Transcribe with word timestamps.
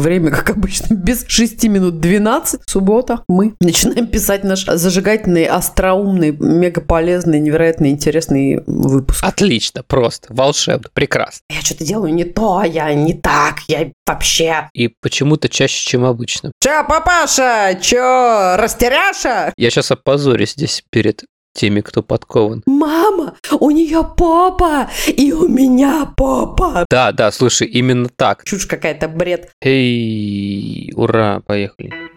время, 0.00 0.30
как 0.30 0.50
обычно, 0.50 0.94
без 0.94 1.24
6 1.26 1.64
минут 1.64 2.00
12, 2.00 2.62
суббота, 2.66 3.22
мы 3.28 3.54
начинаем 3.60 4.06
писать 4.06 4.44
наш 4.44 4.64
зажигательный, 4.64 5.46
остроумный, 5.46 6.32
мегаполезный, 6.32 7.40
невероятно 7.40 7.86
интересный 7.86 8.62
выпуск. 8.66 9.22
Отлично, 9.22 9.82
просто, 9.82 10.32
волшебно, 10.32 10.90
прекрасно. 10.92 11.40
Я 11.50 11.60
что-то 11.60 11.84
делаю 11.84 12.12
не 12.14 12.24
то, 12.24 12.58
а 12.58 12.66
я 12.66 12.92
не 12.94 13.14
так, 13.14 13.60
я 13.68 13.90
вообще... 14.06 14.68
И 14.74 14.88
почему-то 15.00 15.48
чаще, 15.48 15.86
чем 15.86 16.04
обычно. 16.04 16.52
Чё, 16.62 16.84
папаша, 16.88 17.78
чё, 17.80 18.56
растеряша? 18.56 19.52
Я 19.56 19.70
сейчас 19.70 19.90
опозорюсь 19.90 20.52
здесь 20.52 20.82
перед 20.90 21.24
теми, 21.52 21.80
кто 21.80 22.02
подкован. 22.02 22.62
Мама, 22.66 23.34
у 23.58 23.70
нее 23.70 24.04
попа, 24.16 24.90
и 25.06 25.32
у 25.32 25.48
меня 25.48 26.12
попа. 26.16 26.84
Да, 26.90 27.12
да, 27.12 27.30
слушай, 27.32 27.66
именно 27.66 28.08
так. 28.08 28.44
Чушь 28.44 28.66
какая-то, 28.66 29.08
бред. 29.08 29.50
Эй, 29.62 30.92
ура, 30.96 31.40
поехали. 31.46 32.09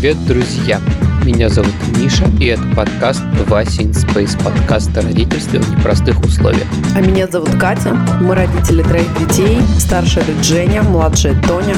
Привет, 0.00 0.26
друзья! 0.26 0.80
Меня 1.26 1.50
зовут 1.50 1.74
Миша, 1.98 2.24
и 2.40 2.46
это 2.46 2.62
подкаст 2.74 3.20
Вася 3.48 3.82
in 3.82 3.90
Space, 3.90 4.42
подкаст 4.42 4.96
о 4.96 5.02
родительстве 5.02 5.60
в 5.60 5.76
непростых 5.76 6.18
условиях. 6.22 6.66
А 6.96 7.02
меня 7.02 7.26
зовут 7.26 7.50
Катя, 7.56 7.92
мы 8.22 8.34
родители 8.34 8.82
троих 8.82 9.06
детей, 9.18 9.60
старшая 9.78 10.24
Женя, 10.42 10.82
младшая 10.84 11.38
Тоня, 11.42 11.74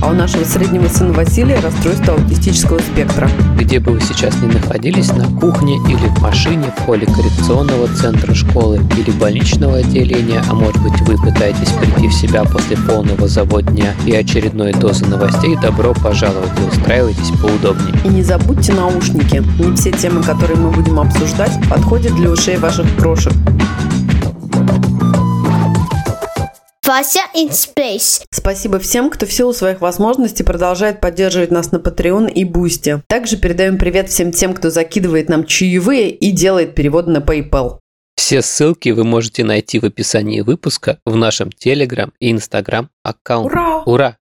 а 0.00 0.10
у 0.10 0.12
нашего 0.12 0.44
среднего 0.44 0.88
сына 0.88 1.12
Василия 1.12 1.60
расстройство 1.60 2.14
аутистического 2.14 2.78
спектра. 2.78 3.28
Где 3.58 3.80
бы 3.80 3.92
вы 3.92 4.00
сейчас 4.00 4.34
ни 4.40 4.46
находились, 4.46 5.12
на 5.12 5.24
кухне 5.40 5.76
или 5.88 6.06
в 6.08 6.22
машине, 6.22 6.72
в 6.76 6.80
холле 6.84 7.06
коррекционного 7.06 7.88
центра 7.88 8.34
школы 8.34 8.80
или 8.96 9.10
больничного 9.10 9.78
отделения, 9.78 10.42
а 10.48 10.54
может 10.54 10.80
быть 10.82 11.00
вы 11.02 11.16
пытаетесь 11.16 11.70
прийти 11.72 12.08
в 12.08 12.14
себя 12.14 12.44
после 12.44 12.76
полного 12.76 13.26
завод 13.28 13.66
дня 13.66 13.94
и 14.06 14.14
очередной 14.14 14.72
дозы 14.72 15.06
новостей, 15.06 15.56
добро 15.60 15.94
пожаловать 15.94 16.50
и 16.58 16.68
устраивайтесь 16.68 17.30
поудобнее. 17.40 17.94
И 18.04 18.08
не 18.08 18.22
забудьте 18.22 18.72
наушники. 18.72 19.42
Не 19.58 19.74
все 19.76 19.90
темы, 19.90 20.22
которые 20.22 20.58
мы 20.58 20.70
будем 20.70 21.00
обсуждать, 21.00 21.52
подходят 21.68 22.14
для 22.14 22.30
ушей 22.30 22.56
ваших 22.56 22.86
крошек. 22.96 23.32
Вася 26.88 27.20
in 27.36 27.50
Space. 27.50 28.24
Спасибо 28.30 28.78
всем, 28.78 29.10
кто 29.10 29.26
в 29.26 29.32
силу 29.32 29.52
своих 29.52 29.82
возможностей 29.82 30.42
продолжает 30.42 31.02
поддерживать 31.02 31.50
нас 31.50 31.70
на 31.70 31.76
Patreon 31.76 32.32
и 32.32 32.44
Boosty. 32.44 33.02
Также 33.08 33.36
передаем 33.36 33.76
привет 33.76 34.08
всем 34.08 34.32
тем, 34.32 34.54
кто 34.54 34.70
закидывает 34.70 35.28
нам 35.28 35.44
чаевые 35.44 36.08
и 36.10 36.30
делает 36.30 36.74
переводы 36.74 37.10
на 37.10 37.18
PayPal. 37.18 37.80
Все 38.16 38.40
ссылки 38.40 38.88
вы 38.88 39.04
можете 39.04 39.44
найти 39.44 39.78
в 39.80 39.84
описании 39.84 40.40
выпуска 40.40 40.98
в 41.04 41.14
нашем 41.14 41.50
Telegram 41.50 42.10
и 42.20 42.32
Instagram 42.32 42.88
аккаунте. 43.02 43.50
Ура! 43.50 43.82
Ура! 43.84 44.16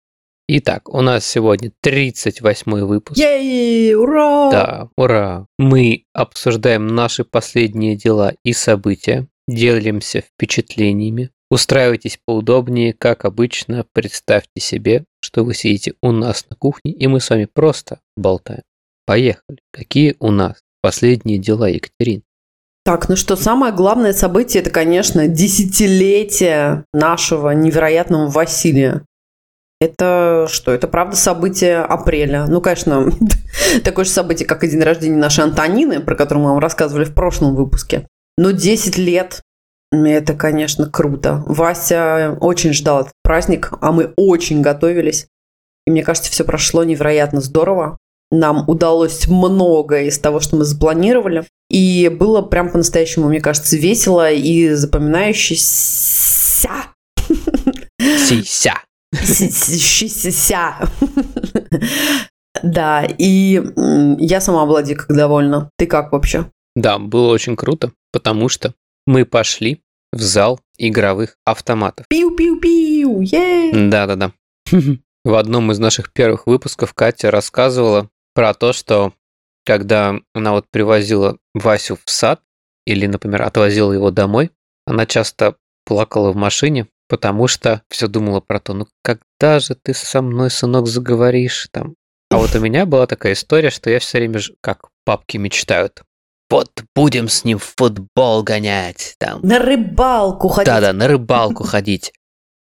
Итак, 0.49 0.89
у 0.89 0.99
нас 0.99 1.25
сегодня 1.25 1.71
38 1.79 2.81
выпуск. 2.81 3.17
Ей, 3.17 3.95
ура! 3.95 4.51
Да, 4.51 4.89
ура! 4.97 5.45
Мы 5.57 6.03
обсуждаем 6.11 6.87
наши 6.87 7.23
последние 7.23 7.95
дела 7.95 8.33
и 8.43 8.51
события, 8.51 9.25
делимся 9.47 10.19
впечатлениями. 10.19 11.31
Устраивайтесь 11.49 12.19
поудобнее, 12.25 12.93
как 12.93 13.23
обычно, 13.23 13.85
представьте 13.93 14.59
себе, 14.59 15.05
что 15.21 15.45
вы 15.45 15.53
сидите 15.53 15.93
у 16.01 16.11
нас 16.11 16.45
на 16.49 16.55
кухне, 16.57 16.91
и 16.91 17.07
мы 17.07 17.21
с 17.21 17.29
вами 17.29 17.47
просто 17.51 17.99
болтаем. 18.17 18.63
Поехали. 19.05 19.59
Какие 19.71 20.15
у 20.19 20.31
нас 20.31 20.57
последние 20.81 21.37
дела, 21.37 21.69
Екатерин? 21.69 22.23
Так, 22.83 23.07
ну 23.07 23.15
что, 23.15 23.35
самое 23.37 23.73
главное 23.73 24.13
событие, 24.13 24.61
это, 24.61 24.71
конечно, 24.71 25.27
десятилетие 25.27 26.85
нашего 26.93 27.51
невероятного 27.51 28.29
Василия. 28.29 29.03
Это 29.79 30.47
что? 30.49 30.71
Это 30.71 30.87
правда 30.87 31.15
событие 31.15 31.79
апреля. 31.79 32.45
Ну, 32.47 32.61
конечно, 32.61 33.09
такое 33.83 34.05
же 34.05 34.11
событие, 34.11 34.47
как 34.47 34.63
и 34.63 34.69
день 34.69 34.81
рождения 34.81 35.17
нашей 35.17 35.43
Антонины, 35.43 36.01
про 36.01 36.15
которую 36.15 36.45
мы 36.45 36.51
вам 36.51 36.59
рассказывали 36.59 37.05
в 37.05 37.13
прошлом 37.13 37.55
выпуске. 37.55 38.07
Но 38.37 38.51
10 38.51 38.97
лет 38.97 39.41
это, 39.91 40.33
конечно, 40.33 40.89
круто. 40.89 41.43
Вася 41.47 42.37
очень 42.41 42.73
ждал 42.73 43.01
этот 43.01 43.13
праздник, 43.23 43.71
а 43.81 43.91
мы 43.91 44.13
очень 44.17 44.61
готовились. 44.61 45.27
И 45.85 45.91
мне 45.91 46.03
кажется, 46.03 46.31
все 46.31 46.43
прошло 46.43 46.83
невероятно 46.83 47.41
здорово. 47.41 47.97
Нам 48.29 48.67
удалось 48.67 49.27
многое 49.27 50.05
из 50.05 50.19
того, 50.19 50.41
что 50.41 50.57
мы 50.57 50.65
запланировали. 50.65 51.45
И 51.69 52.09
было 52.09 52.41
прям 52.41 52.69
по-настоящему, 52.69 53.29
мне 53.29 53.39
кажется, 53.39 53.77
весело 53.77 54.29
и 54.31 54.71
запоминающееся. 54.71 56.69
Сися. 57.99 58.73
Сися. 59.13 60.73
Да, 62.63 63.07
и 63.17 63.61
я 64.19 64.41
сама 64.41 64.65
была 64.65 64.81
дико 64.81 65.13
довольна. 65.13 65.69
Ты 65.77 65.85
как 65.85 66.11
вообще? 66.11 66.45
Да, 66.75 66.99
было 66.99 67.31
очень 67.31 67.55
круто, 67.55 67.91
потому 68.11 68.49
что 68.49 68.73
мы 69.07 69.25
пошли 69.25 69.81
в 70.11 70.21
зал 70.21 70.59
игровых 70.77 71.37
автоматов. 71.45 72.05
Пиу-пиу-пиу! 72.07 73.25
Да-да-да. 73.89 74.33
В 75.23 75.33
одном 75.33 75.71
из 75.71 75.79
наших 75.79 76.13
первых 76.13 76.45
выпусков 76.45 76.93
Катя 76.93 77.31
рассказывала 77.31 78.09
про 78.33 78.53
то, 78.53 78.71
что 78.71 79.13
когда 79.65 80.15
она 80.33 80.51
вот 80.51 80.67
привозила 80.69 81.37
Васю 81.53 81.97
в 82.05 82.09
сад 82.09 82.41
или, 82.85 83.07
например, 83.07 83.41
отвозила 83.41 83.91
его 83.91 84.11
домой, 84.11 84.51
она 84.85 85.05
часто 85.05 85.55
плакала 85.85 86.31
в 86.31 86.35
машине, 86.35 86.87
потому 87.09 87.47
что 87.47 87.81
все 87.89 88.07
думала 88.07 88.39
про 88.39 88.59
то, 88.59 88.73
ну 88.73 88.87
когда 89.03 89.59
же 89.59 89.75
ты 89.75 89.93
со 89.93 90.21
мной, 90.21 90.49
сынок, 90.49 90.87
заговоришь 90.87 91.67
там. 91.71 91.95
А 92.29 92.37
вот 92.37 92.55
у 92.55 92.59
меня 92.59 92.85
была 92.85 93.07
такая 93.07 93.33
история, 93.33 93.69
что 93.69 93.89
я 93.89 93.99
все 93.99 94.19
время, 94.19 94.39
как 94.61 94.89
папки 95.03 95.37
мечтают, 95.37 96.03
вот 96.49 96.83
будем 96.95 97.27
с 97.29 97.43
ним 97.43 97.59
в 97.59 97.73
футбол 97.77 98.43
гонять. 98.43 99.15
Там. 99.19 99.41
На 99.41 99.59
рыбалку 99.59 100.47
ходить. 100.47 100.67
Да-да, 100.67 100.93
на 100.93 101.07
рыбалку 101.07 101.63
ходить. 101.63 102.13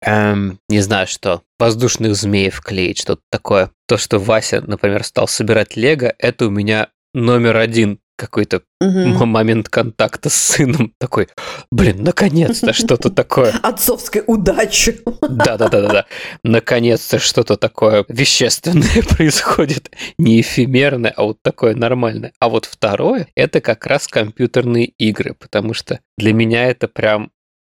Эм, 0.01 0.61
не 0.69 0.81
знаю 0.81 1.07
что, 1.07 1.43
воздушных 1.59 2.15
змеев 2.15 2.61
клеить, 2.61 2.99
что-то 2.99 3.23
такое. 3.31 3.71
То, 3.87 3.97
что 3.97 4.19
Вася, 4.19 4.61
например, 4.61 5.05
стал 5.05 5.27
собирать 5.27 5.77
лего, 5.77 6.15
это 6.19 6.47
у 6.47 6.51
меня 6.51 6.89
номер 7.15 7.57
один 7.57 7.99
какой-то 8.19 8.63
Мгм. 8.81 9.29
момент 9.29 9.69
контакта 9.69 10.29
с 10.29 10.35
сыном. 10.35 10.93
Такой, 10.99 11.29
блин, 11.71 12.03
наконец-то 12.03 12.73
что-то 12.73 13.11
такое. 13.11 13.53
Отцовской 13.63 14.23
удачи. 14.27 15.01
Да-да-да-да. 15.29 16.05
Наконец-то 16.43 17.19
что-то 17.19 17.57
такое 17.57 18.05
вещественное 18.09 19.03
происходит. 19.17 19.91
Не 20.19 20.41
эфемерное, 20.41 21.13
а 21.17 21.25
вот 21.25 21.39
такое 21.43 21.75
нормальное. 21.75 22.33
А 22.41 22.49
вот 22.49 22.65
второе, 22.67 23.29
это 23.35 23.61
как 23.61 23.87
раз 23.87 24.09
компьютерные 24.09 24.87
игры, 24.87 25.35
потому 25.39 25.73
что 25.75 26.01
для 26.19 26.33
меня 26.33 26.67
это 26.67 26.89
прям 26.89 27.31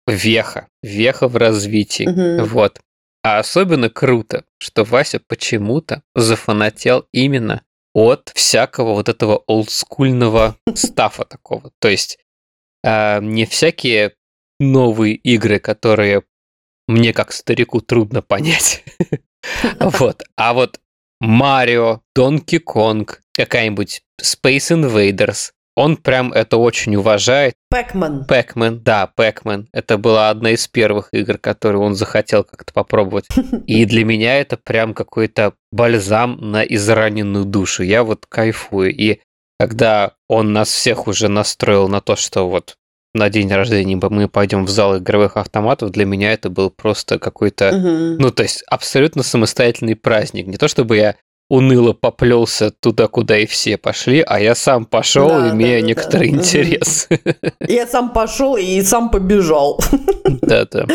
веха. 0.08 0.68
Веха 0.82 1.28
в 1.28 1.38
развитии. 1.38 2.04
Мгм. 2.06 2.46
Вот. 2.46 2.80
А 3.26 3.40
особенно 3.40 3.90
круто, 3.90 4.44
что 4.60 4.84
Вася 4.84 5.22
почему-то 5.26 6.02
зафанател 6.14 7.06
именно 7.14 7.62
от 7.94 8.32
всякого 8.36 8.94
вот 8.94 9.10
этого 9.10 9.38
олдскульного 9.48 10.58
стафа 10.74 11.26
такого. 11.26 11.72
То 11.80 11.90
есть 11.90 12.20
а, 12.84 13.20
не 13.20 13.46
всякие 13.46 14.16
новые 14.60 15.16
игры, 15.16 15.60
которые 15.60 16.24
мне 16.88 17.14
как 17.14 17.32
старику 17.32 17.82
трудно 17.82 18.22
понять. 18.22 18.84
Вот. 19.82 20.24
А 20.38 20.54
вот 20.54 20.80
Марио, 21.20 22.02
Донки 22.16 22.60
Конг, 22.60 23.22
какая-нибудь 23.34 24.02
Space 24.22 24.72
Invaders. 24.72 25.52
Он 25.76 25.98
прям 25.98 26.32
это 26.32 26.58
очень 26.58 26.96
уважает. 26.96 27.56
Пэкман. 27.70 28.26
Пэкмен, 28.26 28.82
да, 28.84 29.08
Пэкмен. 29.08 29.68
Это 29.74 29.98
была 29.98 30.30
одна 30.30 30.52
из 30.52 30.68
первых 30.68 31.10
игр, 31.12 31.38
которые 31.40 31.82
он 31.82 31.96
захотел 31.96 32.44
как-то 32.44 32.72
попробовать. 32.74 33.26
И 33.66 33.86
для 33.86 34.06
меня 34.06 34.40
это 34.40 34.58
прям 34.58 34.94
какой-то 34.94 35.54
бальзам 35.72 36.38
на 36.40 36.64
израненную 36.64 37.46
душу. 37.46 37.84
Я 37.84 38.04
вот 38.04 38.26
кайфую. 38.28 38.96
И 38.96 39.20
когда 39.60 40.14
он 40.28 40.54
нас 40.54 40.70
всех 40.70 41.08
уже 41.08 41.28
настроил 41.28 41.88
на 41.88 42.02
то, 42.02 42.16
что 42.16 42.48
вот 42.50 42.76
на 43.16 43.30
день 43.30 43.52
рождения 43.52 43.96
мы 43.96 44.28
пойдем 44.28 44.66
в 44.66 44.70
зал 44.70 44.98
игровых 44.98 45.38
автоматов, 45.38 45.92
для 45.92 46.06
меня 46.06 46.34
это 46.34 46.50
был 46.50 46.70
просто 46.70 47.20
какой-то 47.20 47.72
Мгм. 47.72 48.18
ну, 48.18 48.32
то 48.32 48.44
есть 48.44 48.64
абсолютно 48.68 49.24
самостоятельный 49.24 49.96
праздник. 49.96 50.48
Не 50.48 50.58
то 50.58 50.68
чтобы 50.68 50.98
я 50.98 51.16
уныло 51.50 51.94
поплелся 51.94 52.72
туда, 52.72 53.08
куда 53.08 53.38
и 53.38 53.46
все 53.46 53.78
пошли, 53.78 54.22
а 54.26 54.40
я 54.40 54.56
сам 54.56 54.86
пошел, 54.86 55.30
Да, 55.30 55.52
имея 55.52 55.78
да, 55.78 55.82
да, 55.82 55.88
некоторый 55.88 56.32
да. 56.32 56.38
интерес. 56.38 57.08
Я 57.68 57.86
сам 57.88 58.12
пошел 58.12 58.56
и 58.56 58.82
сам 58.82 59.10
побежал. 59.10 59.80
Да-да. 60.42 60.88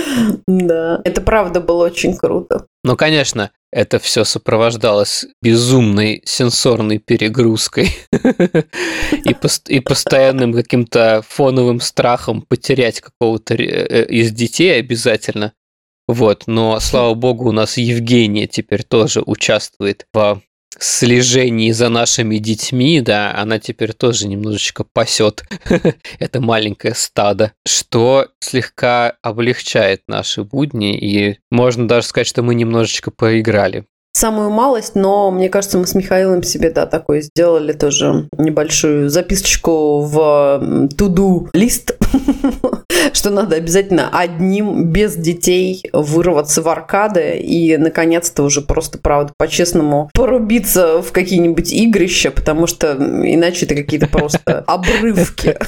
Да. 0.47 1.01
Это 1.05 1.21
правда 1.21 1.61
было 1.61 1.85
очень 1.87 2.17
круто. 2.17 2.67
Ну, 2.85 2.97
конечно, 2.97 3.51
это 3.73 3.99
все 3.99 4.25
сопровождалось 4.25 5.27
безумной 5.43 6.23
сенсорной 6.25 6.99
перегрузкой 6.99 7.95
и, 8.13 9.33
пос- 9.33 9.69
и 9.69 9.81
постоянным 9.81 10.55
каким-то 10.55 11.23
фоновым 11.29 11.81
страхом 11.81 12.43
потерять 12.43 13.01
какого-то 13.01 13.55
э, 13.55 14.07
из 14.07 14.33
детей 14.33 14.79
обязательно. 14.79 15.53
Вот, 16.09 16.45
но 16.47 16.81
слава 16.81 17.13
богу, 17.15 17.51
у 17.51 17.53
нас 17.53 17.77
Евгения 17.77 18.47
теперь 18.47 18.83
тоже 18.83 19.23
участвует 19.25 20.07
в 20.15 20.41
слежении 20.79 21.71
за 21.71 21.91
нашими 21.91 22.39
детьми, 22.39 23.01
да, 23.01 23.35
она 23.37 23.59
теперь 23.59 23.93
тоже 23.93 24.27
немножечко 24.27 24.85
пасет 24.85 25.45
это 26.19 26.41
маленькое 26.41 26.95
стадо, 26.95 27.53
что 27.67 28.29
слегка 28.41 29.17
облегчает 29.23 30.03
наши 30.09 30.45
будни, 30.45 30.97
и 30.99 31.39
можно 31.51 31.87
даже 31.87 32.07
сказать, 32.07 32.27
что 32.27 32.43
мы 32.43 32.55
немножечко 32.55 33.11
поиграли. 33.11 33.85
Самую 34.15 34.51
малость, 34.51 34.95
но 34.95 35.31
мне 35.31 35.49
кажется, 35.49 35.79
мы 35.79 35.87
с 35.87 35.95
Михаилом 35.95 36.43
себе, 36.43 36.71
да, 36.71 36.87
такой 36.87 37.21
сделали 37.21 37.73
тоже 37.73 38.29
небольшую 38.37 39.11
записочку 39.11 40.01
в 40.01 40.89
туду 40.97 41.49
лист, 41.53 41.97
что 43.13 43.31
надо 43.31 43.57
обязательно 43.57 44.09
одним 44.13 44.85
без 44.87 45.17
детей 45.17 45.83
вырваться 45.93 46.63
в 46.63 46.69
аркады 46.69 47.39
и 47.39 47.77
наконец-то 47.77 48.43
уже 48.43 48.61
просто, 48.61 48.99
правда, 48.99 49.33
по-честному 49.37 50.11
порубиться 50.15 51.03
в 51.03 51.13
какие-нибудь 51.13 51.73
игрища, 51.73 52.31
потому 52.31 52.67
что 52.67 52.93
иначе 52.93 53.67
это 53.67 53.75
какие-то 53.75 54.09
просто 54.09 54.65
обрывки. 54.67 55.57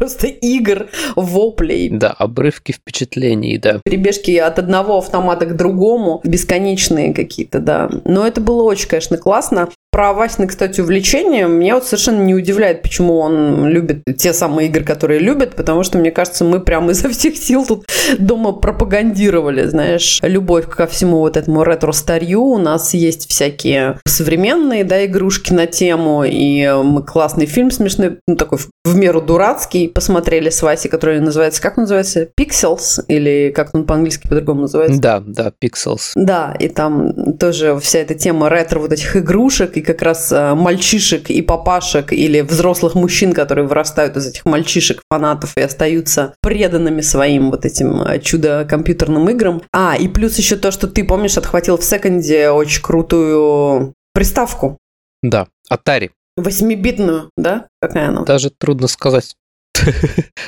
Просто 0.00 0.28
игр, 0.28 0.86
воплей, 1.14 1.90
Да, 1.90 2.08
обрывки 2.12 2.72
впечатлений, 2.72 3.58
да. 3.58 3.80
перебежки 3.84 4.34
от 4.38 4.58
одного 4.58 4.96
автомата 4.96 5.44
к 5.44 5.56
другому, 5.56 6.22
бесконечные 6.24 7.12
какие-то, 7.12 7.58
да. 7.58 7.90
Но 8.06 8.26
это 8.26 8.40
было 8.40 8.62
очень, 8.62 8.88
конечно, 8.88 9.18
классно. 9.18 9.68
Про 10.00 10.14
Васины, 10.14 10.46
кстати, 10.46 10.80
увлечения 10.80 11.46
меня 11.46 11.74
вот 11.74 11.84
совершенно 11.84 12.22
не 12.22 12.34
удивляет, 12.34 12.80
почему 12.80 13.18
он 13.18 13.66
любит 13.66 14.02
те 14.16 14.32
самые 14.32 14.70
игры, 14.70 14.82
которые 14.82 15.20
любит, 15.20 15.56
потому 15.56 15.82
что, 15.82 15.98
мне 15.98 16.10
кажется, 16.10 16.42
мы 16.42 16.60
прямо 16.60 16.92
изо 16.92 17.10
всех 17.10 17.36
сил 17.36 17.66
тут 17.66 17.84
дома 18.18 18.52
пропагандировали, 18.52 19.66
знаешь, 19.66 20.18
любовь 20.22 20.66
ко 20.70 20.86
всему 20.86 21.18
вот 21.18 21.36
этому 21.36 21.64
ретро-старью. 21.64 22.40
У 22.40 22.56
нас 22.56 22.94
есть 22.94 23.28
всякие 23.28 23.98
современные, 24.06 24.84
да, 24.84 25.04
игрушки 25.04 25.52
на 25.52 25.66
тему, 25.66 26.24
и 26.24 26.66
мы 26.82 27.02
классный 27.02 27.44
фильм 27.44 27.70
смешной, 27.70 28.20
ну, 28.26 28.36
такой 28.36 28.58
в 28.86 28.96
меру 28.96 29.20
дурацкий, 29.20 29.86
посмотрели 29.86 30.48
с 30.48 30.62
Васей, 30.62 30.88
который 30.88 31.20
называется, 31.20 31.60
как 31.60 31.76
он 31.76 31.82
называется? 31.82 32.26
Pixels? 32.40 33.04
Или 33.08 33.52
как 33.54 33.74
он 33.74 33.84
по-английски 33.84 34.28
по-другому 34.28 34.62
называется? 34.62 34.98
Да, 34.98 35.20
да, 35.20 35.52
Pixels. 35.62 36.12
Да, 36.14 36.56
и 36.58 36.68
там 36.68 37.34
тоже 37.34 37.78
вся 37.80 37.98
эта 37.98 38.14
тема 38.14 38.48
ретро 38.48 38.80
вот 38.80 38.92
этих 38.92 39.14
игрушек, 39.14 39.76
и 39.76 39.89
как 39.90 40.02
раз 40.02 40.30
э, 40.30 40.54
мальчишек 40.54 41.30
и 41.30 41.42
папашек 41.42 42.12
или 42.12 42.42
взрослых 42.42 42.94
мужчин, 42.94 43.32
которые 43.32 43.66
вырастают 43.66 44.16
из 44.16 44.28
этих 44.28 44.44
мальчишек, 44.44 45.02
фанатов 45.10 45.56
и 45.56 45.62
остаются 45.62 46.34
преданными 46.40 47.00
своим 47.00 47.50
вот 47.50 47.64
этим 47.64 48.02
э, 48.02 48.20
чудо-компьютерным 48.20 49.28
играм. 49.30 49.62
А, 49.72 49.96
и 49.96 50.06
плюс 50.06 50.38
еще 50.38 50.56
то, 50.56 50.70
что 50.70 50.86
ты, 50.86 51.04
помнишь, 51.04 51.36
отхватил 51.36 51.76
в 51.76 51.84
секонде 51.84 52.50
очень 52.50 52.82
крутую 52.82 53.94
приставку. 54.14 54.78
Да, 55.22 55.48
Atari. 55.70 56.10
Восьмибитную, 56.36 57.30
да? 57.36 57.66
Какая 57.80 58.08
она? 58.08 58.22
Даже 58.22 58.50
трудно 58.50 58.86
сказать. 58.86 59.34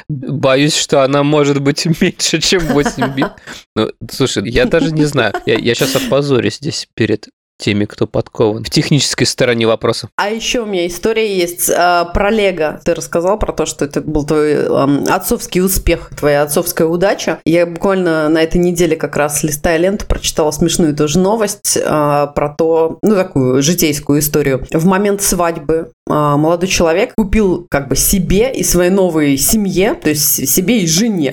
Боюсь, 0.09 0.77
что 0.77 1.03
она 1.03 1.23
может 1.25 1.61
быть 1.61 1.85
меньше, 2.01 2.41
чем 2.41 2.67
8 2.69 3.15
бит. 3.15 3.33
Ну, 3.75 3.91
слушай, 4.11 4.49
я 4.49 4.67
даже 4.67 4.93
не 4.93 5.05
знаю. 5.05 5.33
Я, 5.47 5.59
я 5.59 5.75
сейчас 5.75 5.97
опозорюсь 5.97 6.59
здесь 6.59 6.87
перед 6.95 7.29
теми, 7.59 7.85
кто 7.85 8.07
подкован 8.07 8.65
в 8.65 8.71
технической 8.71 9.27
стороне 9.27 9.67
вопроса. 9.67 10.09
А 10.17 10.29
еще 10.29 10.61
у 10.61 10.67
меня 10.67 10.87
история 10.87 11.37
есть 11.37 11.71
э, 11.71 12.05
про 12.13 12.31
Лего. 12.31 12.81
Ты 12.85 12.95
рассказал 12.95 13.39
про 13.39 13.53
то, 13.53 13.67
что 13.67 13.85
это 13.85 14.01
был 14.01 14.27
твой 14.27 14.55
эм, 14.55 15.05
отцовский 15.09 15.61
успех, 15.61 16.11
твоя 16.17 16.43
отцовская 16.43 16.89
удача. 16.89 17.41
Я 17.45 17.67
буквально 17.67 18.29
на 18.29 18.43
этой 18.43 18.59
неделе 18.59 18.97
как 18.97 19.17
раз 19.17 19.43
листая 19.43 19.77
ленту 19.77 20.07
прочитала 20.07 20.51
смешную 20.51 20.97
тоже 20.97 21.19
новость 21.19 21.77
э, 21.77 21.83
про 21.83 22.55
то, 22.57 22.99
ну 23.03 23.15
такую 23.15 23.63
житейскую 23.63 24.19
историю. 24.19 24.67
В 24.73 24.85
момент 24.87 25.23
свадьбы 25.23 25.93
э, 26.09 26.13
молодой 26.13 26.69
человек 26.69 27.15
купил 27.17 27.67
как 27.71 27.89
бы 27.89 27.97
себе 27.97 28.53
и 28.53 28.65
своей 28.65 28.91
новой 28.91 29.37
семье, 29.37 29.95
то 29.95 30.09
есть 30.09 30.49
себе 30.49 30.81
и 30.81 30.87
жене, 30.87 31.33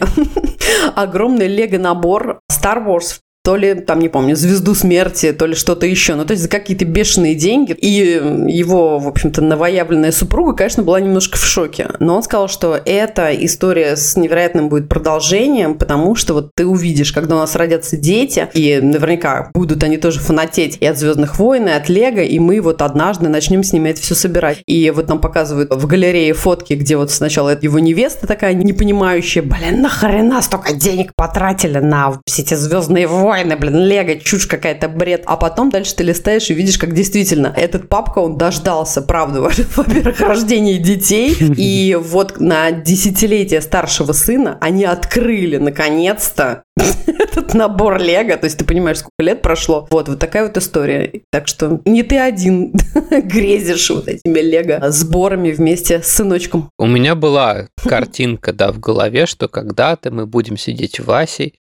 огромный 0.95 1.47
лего-набор 1.47 2.39
Star 2.51 2.85
Wars 2.85 3.19
то 3.43 3.55
ли, 3.55 3.73
там, 3.73 3.99
не 3.99 4.09
помню, 4.09 4.35
звезду 4.35 4.75
смерти, 4.75 5.31
то 5.31 5.45
ли 5.45 5.55
что-то 5.55 5.85
еще. 5.85 6.15
Ну, 6.15 6.25
то 6.25 6.31
есть 6.31 6.43
за 6.43 6.49
какие-то 6.49 6.85
бешеные 6.85 7.35
деньги. 7.35 7.71
И 7.71 8.21
его, 8.47 8.99
в 8.99 9.07
общем-то, 9.07 9.41
новоявленная 9.41 10.11
супруга, 10.11 10.53
конечно, 10.53 10.83
была 10.83 10.99
немножко 10.99 11.37
в 11.37 11.45
шоке. 11.45 11.89
Но 11.99 12.17
он 12.17 12.23
сказал, 12.23 12.49
что 12.49 12.79
эта 12.83 13.33
история 13.33 13.95
с 13.95 14.17
невероятным 14.17 14.67
будет 14.67 14.89
продолжением, 14.89 15.75
потому 15.75 16.15
что 16.15 16.33
вот 16.33 16.51
ты 16.53 16.65
увидишь, 16.65 17.13
когда 17.13 17.35
у 17.35 17.39
нас 17.39 17.55
родятся 17.55 17.95
дети, 17.95 18.49
и 18.53 18.79
наверняка 18.81 19.49
будут 19.53 19.83
они 19.83 19.97
тоже 19.97 20.19
фанатеть 20.19 20.77
и 20.81 20.85
от 20.85 20.97
«Звездных 20.97 21.39
войн», 21.39 21.69
и 21.69 21.71
от 21.71 21.87
«Лего», 21.87 22.19
и 22.19 22.39
мы 22.39 22.59
вот 22.59 22.81
однажды 22.81 23.29
начнем 23.29 23.63
с 23.63 23.71
ними 23.71 23.89
это 23.89 24.01
все 24.01 24.15
собирать. 24.15 24.61
И 24.67 24.91
вот 24.91 25.07
нам 25.07 25.19
показывают 25.19 25.73
в 25.73 25.87
галерее 25.87 26.33
фотки, 26.33 26.73
где 26.73 26.97
вот 26.97 27.09
сначала 27.09 27.57
его 27.59 27.79
невеста 27.79 28.27
такая 28.27 28.53
непонимающая, 28.53 29.43
блин, 29.43 29.81
нахрена 29.81 30.41
столько 30.41 30.73
денег 30.73 31.13
потратили 31.15 31.79
на 31.79 32.19
все 32.25 32.41
эти 32.41 32.55
«Звездные 32.55 33.07
войны», 33.07 33.28
блин, 33.57 33.75
лего, 33.75 34.19
чушь 34.19 34.47
какая-то, 34.47 34.87
бред. 34.89 35.23
А 35.25 35.37
потом 35.37 35.69
дальше 35.69 35.95
ты 35.95 36.03
листаешь 36.03 36.49
и 36.49 36.53
видишь, 36.53 36.77
как 36.77 36.93
действительно 36.93 37.53
этот 37.55 37.89
папка, 37.89 38.19
он 38.19 38.37
дождался, 38.37 39.01
правда, 39.01 39.41
во-первых, 39.75 40.19
рождения 40.21 40.77
детей. 40.77 41.35
И 41.57 41.97
вот 41.99 42.39
на 42.39 42.71
десятилетие 42.71 43.61
старшего 43.61 44.11
сына 44.13 44.57
они 44.61 44.85
открыли, 44.85 45.57
наконец-то, 45.57 46.63
этот 47.07 47.53
набор 47.53 47.99
лего. 47.99 48.37
То 48.37 48.45
есть 48.45 48.57
ты 48.57 48.65
понимаешь, 48.65 48.99
сколько 48.99 49.13
лет 49.19 49.41
прошло. 49.41 49.87
Вот, 49.91 50.07
вот 50.07 50.19
такая 50.19 50.47
вот 50.47 50.57
история. 50.57 51.21
Так 51.31 51.47
что 51.47 51.81
не 51.85 52.03
ты 52.03 52.17
один 52.17 52.73
грезишь 53.09 53.89
вот 53.89 54.07
этими 54.07 54.39
лего 54.39 54.91
сборами 54.91 55.51
вместе 55.51 56.01
с 56.01 56.07
сыночком. 56.07 56.69
У 56.77 56.85
меня 56.85 57.15
была 57.15 57.67
картинка, 57.83 58.53
да, 58.53 58.71
в 58.71 58.79
голове, 58.79 59.25
что 59.25 59.47
когда-то 59.47 60.11
мы 60.11 60.25
будем 60.25 60.57
сидеть 60.57 60.99
Васей 60.99 61.55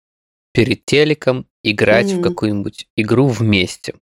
перед 0.56 0.84
телеком, 0.86 1.46
играть 1.62 2.12
Мгм. 2.12 2.18
в 2.18 2.22
какую-нибудь 2.22 2.86
игру 2.96 3.26
вместе. 3.28 3.94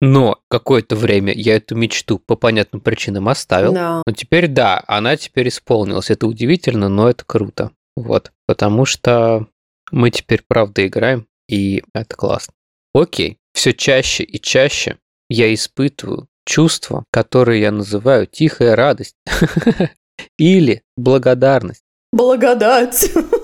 Но 0.00 0.38
какое-то 0.48 0.94
время 0.96 1.32
я 1.34 1.56
эту 1.56 1.74
мечту 1.74 2.18
по 2.18 2.36
понятным 2.36 2.80
причинам 2.80 3.28
оставил. 3.28 3.72
Да. 3.72 4.02
Но 4.06 4.12
теперь 4.14 4.46
да, 4.46 4.82
она 4.86 5.16
теперь 5.16 5.48
исполнилась. 5.48 6.10
Это 6.10 6.26
удивительно, 6.26 6.88
но 6.88 7.10
это 7.10 7.24
круто. 7.26 7.72
Вот. 7.96 8.32
Потому 8.46 8.84
что 8.84 9.48
мы 9.90 10.10
теперь 10.10 10.42
правда 10.46 10.86
играем, 10.86 11.26
и 11.48 11.82
это 11.92 12.14
классно. 12.16 12.54
Окей. 12.94 13.38
Все 13.54 13.72
чаще 13.74 14.22
и 14.22 14.40
чаще 14.40 14.98
я 15.28 15.52
испытываю 15.52 16.28
чувство, 16.46 17.04
которое 17.12 17.58
я 17.58 17.72
называю 17.72 18.26
тихая 18.26 18.76
радость. 18.76 19.16
Или 20.38 20.82
благодарность. 20.96 21.82
Благодать 22.12 23.10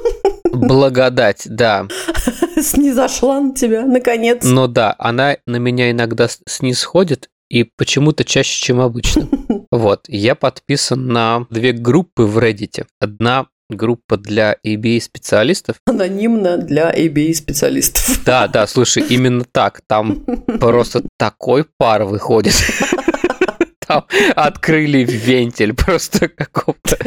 Благодать, 0.55 1.43
да. 1.47 1.87
снизошла 2.61 3.41
на 3.41 3.55
тебя, 3.55 3.85
наконец. 3.85 4.43
Но 4.43 4.67
да, 4.67 4.95
она 4.99 5.37
на 5.47 5.57
меня 5.57 5.91
иногда 5.91 6.29
снисходит, 6.47 7.29
и 7.51 7.65
почему-то 7.65 8.25
чаще, 8.25 8.61
чем 8.61 8.81
обычно. 8.81 9.29
Вот, 9.71 10.05
я 10.07 10.37
подписан 10.37 11.09
на 11.09 11.47
две 11.51 11.73
группы 11.73 12.23
в 12.23 12.39
Reddit. 12.39 12.85
Одна 13.01 13.49
группа 13.69 14.17
для 14.17 14.57
ABA-специалистов. 14.65 15.77
Анонимно 15.87 16.59
для 16.59 16.93
ABA-специалистов. 16.93 18.21
Да, 18.25 18.47
да, 18.47 18.69
слушай, 18.69 19.03
именно 19.09 19.45
так. 19.45 19.81
Там 19.89 20.25
просто 20.61 21.03
такой 21.19 21.67
пар 21.77 22.05
выходит. 22.05 22.55
Там 23.87 24.07
открыли 24.37 25.05
вентиль 25.05 25.75
просто 25.75 26.29
какого-то 26.29 26.99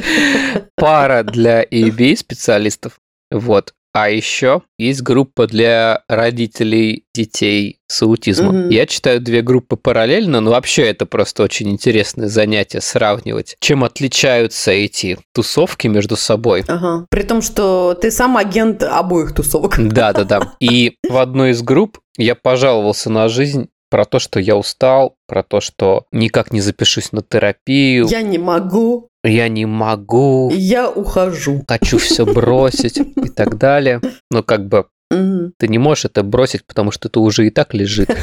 пара 0.76 1.24
для 1.24 1.64
ABA-специалистов. 1.64 3.00
Вот. 3.32 3.74
А 3.94 4.12
еще 4.12 4.62
есть 4.78 5.02
группа 5.02 5.48
для 5.48 6.04
родителей 6.08 7.06
детей 7.16 7.80
с 7.88 8.04
аутизмом. 8.04 8.66
Мгм. 8.66 8.70
Я 8.70 8.86
читаю 8.86 9.20
две 9.20 9.42
группы 9.42 9.76
параллельно, 9.76 10.40
но 10.40 10.52
вообще 10.52 10.84
это 10.84 11.08
просто 11.08 11.42
очень 11.42 11.70
интересное 11.72 12.28
занятие 12.28 12.82
сравнивать, 12.82 13.56
чем 13.60 13.84
отличаются 13.84 14.70
эти 14.70 15.18
тусовки 15.34 15.88
между 15.88 16.16
собой. 16.16 16.64
Ага. 16.68 17.08
При 17.10 17.24
том, 17.24 17.42
что 17.42 17.98
ты 18.00 18.12
сам 18.12 18.38
агент 18.38 18.84
обоих 18.84 19.34
тусовок. 19.34 19.80
Да, 19.80 20.14
да, 20.14 20.26
да. 20.26 20.54
И 20.60 20.98
в 21.10 21.18
одной 21.18 21.52
из 21.52 21.64
групп 21.64 21.98
я 22.20 22.36
пожаловался 22.36 23.10
на 23.10 23.30
жизнь 23.30 23.70
про 23.90 24.06
то, 24.06 24.20
что 24.20 24.40
я 24.40 24.56
устал, 24.56 25.16
про 25.28 25.44
то, 25.44 25.62
что 25.62 26.06
никак 26.12 26.52
не 26.52 26.62
запишусь 26.62 27.12
на 27.12 27.22
терапию. 27.22 28.08
Я 28.08 28.22
не 28.22 28.38
могу. 28.38 29.10
Я 29.24 29.50
не 29.50 29.66
могу. 29.66 30.52
Я 30.54 30.90
ухожу. 30.90 31.64
Хочу 31.68 31.98
все 31.98 32.26
бросить 32.26 32.98
и 33.16 33.30
так 33.30 33.58
далее. 33.58 34.02
Но 34.32 34.44
как 34.44 34.68
бы 34.68 34.86
Мгм. 35.10 35.54
ты 35.58 35.70
не 35.70 35.78
можешь 35.78 36.06
это 36.06 36.24
бросить, 36.24 36.66
потому 36.66 36.92
что 36.92 37.08
это 37.08 37.22
уже 37.22 37.48
и 37.48 37.50
так 37.50 37.74
лежит. 37.74 38.10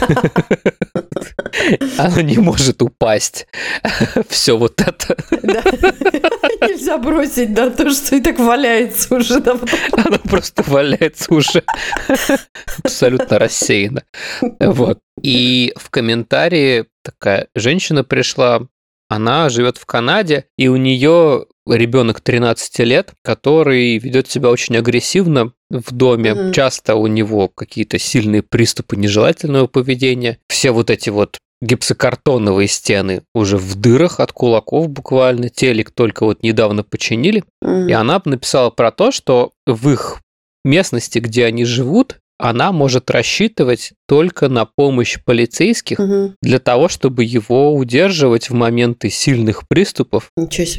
Оно 1.98 2.20
не 2.20 2.38
может 2.38 2.82
упасть. 2.82 3.46
Все 4.28 4.58
вот 4.58 4.80
это. 4.80 5.16
Нельзя 6.60 6.98
бросить, 6.98 7.54
да, 7.54 7.70
то, 7.70 7.90
что 7.90 8.16
и 8.16 8.20
так 8.20 8.38
валяется 8.38 9.16
уже 9.16 9.40
давно. 9.40 9.66
Оно 9.92 10.18
просто 10.18 10.62
валяется 10.66 11.32
уже 11.32 11.62
абсолютно 12.82 13.38
рассеяно. 13.38 14.02
Вот. 14.60 14.98
И 15.22 15.72
в 15.76 15.90
комментарии 15.90 16.86
такая 17.02 17.48
женщина 17.54 18.04
пришла, 18.04 18.60
она 19.08 19.48
живет 19.48 19.78
в 19.78 19.86
Канаде, 19.86 20.46
и 20.58 20.68
у 20.68 20.76
нее 20.76 21.46
ребенок 21.66 22.20
13 22.20 22.78
лет, 22.80 23.12
который 23.22 23.96
ведет 23.98 24.30
себя 24.30 24.50
очень 24.50 24.76
агрессивно 24.76 25.52
в 25.80 25.92
доме. 25.92 26.34
Мгм. 26.34 26.52
Часто 26.52 26.94
у 26.94 27.06
него 27.06 27.48
какие-то 27.48 27.98
сильные 27.98 28.42
приступы 28.42 28.96
нежелательного 28.96 29.66
поведения. 29.66 30.38
Все 30.48 30.70
вот 30.70 30.90
эти 30.90 31.10
вот 31.10 31.38
гипсокартоновые 31.62 32.68
стены 32.68 33.22
уже 33.34 33.56
в 33.56 33.74
дырах 33.76 34.20
от 34.20 34.32
кулаков 34.32 34.88
буквально. 34.88 35.48
Телек 35.48 35.90
только 35.90 36.24
вот 36.24 36.42
недавно 36.42 36.82
починили. 36.82 37.44
Мгм. 37.62 37.88
И 37.88 37.92
она 37.92 38.20
написала 38.24 38.70
про 38.70 38.90
то, 38.90 39.10
что 39.10 39.52
в 39.66 39.88
их 39.90 40.20
местности, 40.64 41.18
где 41.18 41.44
они 41.46 41.64
живут, 41.64 42.18
она 42.38 42.72
может 42.72 43.10
рассчитывать 43.10 43.92
только 44.08 44.48
на 44.48 44.64
помощь 44.66 45.18
полицейских 45.24 45.98
Мгм. 45.98 46.34
для 46.42 46.58
того, 46.58 46.88
чтобы 46.88 47.24
его 47.24 47.74
удерживать 47.74 48.50
в 48.50 48.54
моменты 48.54 49.08
сильных 49.08 49.68
приступов 49.68 50.30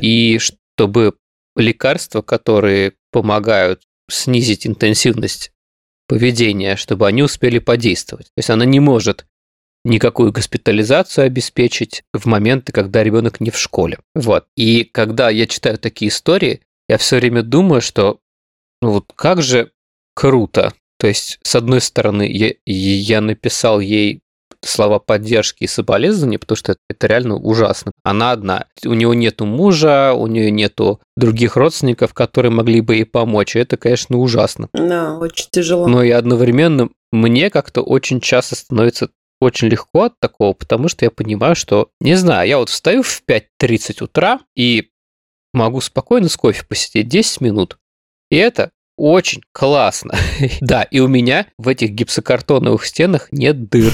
и 0.02 0.38
чтобы 0.40 1.14
лекарства, 1.56 2.22
которые 2.22 2.94
помогают 3.12 3.82
снизить 4.10 4.68
интенсивность 4.68 5.52
поведения, 6.08 6.76
чтобы 6.76 7.08
они 7.08 7.24
успели 7.24 7.60
подействовать. 7.60 8.28
То 8.28 8.38
есть 8.38 8.50
она 8.50 8.66
не 8.66 8.80
может 8.80 9.26
никакую 9.84 10.32
госпитализацию 10.32 11.26
обеспечить 11.26 12.04
в 12.14 12.26
моменты, 12.26 12.72
когда 12.72 13.04
ребенок 13.04 13.40
не 13.40 13.52
в 13.52 13.58
школе. 13.58 14.00
Вот. 14.14 14.48
И 14.56 14.84
когда 14.84 15.30
я 15.30 15.48
читаю 15.48 15.78
такие 15.78 16.10
истории, 16.10 16.62
я 16.90 16.98
все 16.98 17.18
время 17.18 17.44
думаю, 17.44 17.82
что 17.82 18.20
ну 18.82 18.92
вот 18.92 19.12
как 19.16 19.42
же 19.42 19.72
круто. 20.16 20.74
То 20.98 21.08
есть, 21.08 21.40
с 21.44 21.56
одной 21.56 21.82
стороны, 21.82 22.28
я, 22.32 22.54
я 22.66 23.22
написал 23.22 23.80
ей 23.80 24.22
слова 24.68 25.00
поддержки 25.00 25.64
и 25.64 25.68
соболезнования, 25.68 26.40
потому 26.40 26.58
что 26.58 26.76
это 26.90 27.08
реально 27.08 27.36
ужасно. 27.36 27.92
Она 28.04 28.32
одна. 28.32 28.66
У 28.86 28.94
него 28.94 29.14
нету 29.14 29.46
мужа, 29.46 30.14
у 30.14 30.28
нее 30.28 30.52
нету 30.52 31.00
других 31.16 31.56
родственников, 31.56 32.14
которые 32.14 32.52
могли 32.52 32.82
бы 32.82 32.96
ей 32.96 33.06
помочь. 33.06 33.56
И 33.56 33.60
это, 33.60 33.78
конечно, 33.78 34.18
ужасно. 34.18 34.70
Да, 34.74 35.18
очень 35.18 35.48
тяжело. 35.52 35.88
Но 35.88 36.04
и 36.04 36.12
одновременно 36.12 36.90
мне 37.12 37.50
как-то 37.50 37.82
очень 37.82 38.20
часто 38.20 38.56
становится 38.56 39.10
очень 39.42 39.68
легко 39.68 40.04
от 40.04 40.20
такого, 40.20 40.54
потому 40.54 40.88
что 40.88 41.06
я 41.06 41.12
понимаю, 41.12 41.56
что, 41.56 41.90
не 42.00 42.16
знаю, 42.16 42.48
я 42.48 42.58
вот 42.58 42.70
встаю 42.70 43.04
в 43.04 43.22
5.30 43.28 44.04
утра 44.04 44.40
и 44.56 44.90
могу 45.54 45.82
спокойно 45.82 46.30
с 46.30 46.38
кофе 46.38 46.66
посидеть 46.68 47.08
10 47.08 47.42
минут. 47.42 47.78
И 48.30 48.38
это 48.38 48.72
очень 48.98 49.42
классно. 49.52 50.14
Да, 50.62 50.84
и 50.84 51.00
у 51.00 51.08
меня 51.08 51.48
в 51.58 51.68
этих 51.68 51.92
гипсокартоновых 51.92 52.86
стенах 52.86 53.28
нет 53.32 53.70
дыр. 53.70 53.94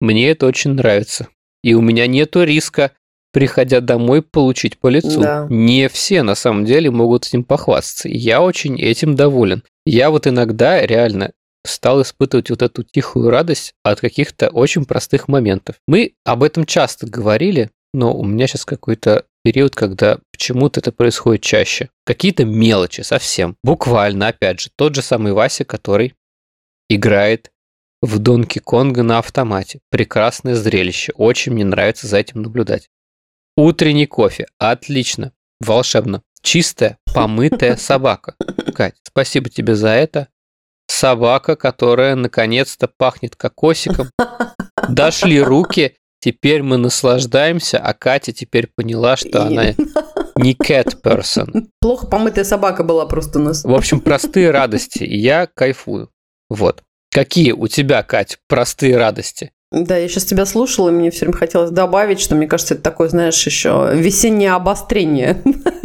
Мне 0.00 0.30
это 0.30 0.46
очень 0.46 0.72
нравится. 0.72 1.28
И 1.62 1.74
у 1.74 1.80
меня 1.80 2.06
нету 2.06 2.42
риска, 2.42 2.92
приходя 3.32 3.80
домой, 3.80 4.22
получить 4.22 4.78
по 4.78 4.88
лицу. 4.88 5.20
Да. 5.20 5.46
Не 5.48 5.88
все 5.88 6.22
на 6.22 6.34
самом 6.34 6.64
деле 6.64 6.90
могут 6.90 7.26
этим 7.26 7.44
похвастаться. 7.44 8.08
Я 8.08 8.42
очень 8.42 8.80
этим 8.80 9.14
доволен. 9.14 9.62
Я 9.86 10.10
вот 10.10 10.26
иногда 10.26 10.84
реально 10.84 11.32
стал 11.66 12.02
испытывать 12.02 12.50
вот 12.50 12.62
эту 12.62 12.82
тихую 12.82 13.30
радость 13.30 13.74
от 13.82 14.00
каких-то 14.00 14.48
очень 14.50 14.84
простых 14.84 15.28
моментов. 15.28 15.76
Мы 15.86 16.12
об 16.24 16.42
этом 16.42 16.66
часто 16.66 17.06
говорили, 17.06 17.70
но 17.92 18.14
у 18.14 18.24
меня 18.24 18.46
сейчас 18.46 18.64
какой-то 18.64 19.24
период, 19.44 19.76
когда 19.76 20.18
почему-то 20.32 20.80
это 20.80 20.90
происходит 20.90 21.42
чаще. 21.42 21.90
Какие-то 22.04 22.44
мелочи 22.44 23.02
совсем. 23.02 23.56
Буквально, 23.62 24.28
опять 24.28 24.60
же, 24.60 24.70
тот 24.74 24.94
же 24.94 25.02
самый 25.02 25.32
Вася, 25.32 25.64
который 25.64 26.14
играет 26.88 27.52
в 28.02 28.18
Донки 28.18 28.58
Конга 28.58 29.02
на 29.02 29.18
автомате. 29.18 29.80
Прекрасное 29.90 30.54
зрелище. 30.54 31.12
Очень 31.14 31.52
мне 31.52 31.64
нравится 31.64 32.06
за 32.06 32.18
этим 32.18 32.42
наблюдать. 32.42 32.88
Утренний 33.56 34.06
кофе. 34.06 34.46
Отлично. 34.58 35.32
Волшебно. 35.60 36.22
Чистая, 36.42 36.98
помытая 37.14 37.76
собака. 37.78 38.34
Кать, 38.74 38.96
спасибо 39.02 39.48
тебе 39.48 39.74
за 39.76 39.90
это. 39.90 40.28
Собака, 40.86 41.56
которая 41.56 42.14
наконец-то 42.14 42.88
пахнет 42.88 43.36
кокосиком. 43.36 44.10
Дошли 44.88 45.40
руки, 45.40 45.96
теперь 46.24 46.62
мы 46.62 46.78
наслаждаемся, 46.78 47.78
а 47.78 47.92
Катя 47.92 48.32
теперь 48.32 48.68
поняла, 48.74 49.16
что 49.16 49.28
И- 49.28 49.34
она 49.36 49.64
не 50.36 50.54
cat 50.54 51.00
person. 51.02 51.66
Плохо 51.80 52.06
помытая 52.06 52.44
собака 52.44 52.82
была 52.82 53.04
просто 53.06 53.38
у 53.38 53.42
нас. 53.42 53.62
В 53.64 53.74
общем, 53.74 54.00
простые 54.00 54.50
радости, 54.50 55.04
и 55.04 55.16
я 55.18 55.46
кайфую. 55.54 56.08
Вот. 56.48 56.82
Какие 57.12 57.52
у 57.52 57.68
тебя, 57.68 58.02
Кать, 58.02 58.38
простые 58.48 58.96
радости? 58.96 59.52
Да, 59.70 59.96
я 59.96 60.08
сейчас 60.08 60.24
тебя 60.24 60.46
слушала, 60.46 60.88
и 60.88 60.92
мне 60.92 61.10
все 61.10 61.26
время 61.26 61.36
хотелось 61.38 61.70
добавить, 61.70 62.20
что 62.20 62.34
мне 62.34 62.46
кажется, 62.46 62.74
это 62.74 62.82
такое, 62.82 63.08
знаешь, 63.08 63.44
еще 63.46 63.90
весеннее 63.94 64.52
обострение 64.52 65.42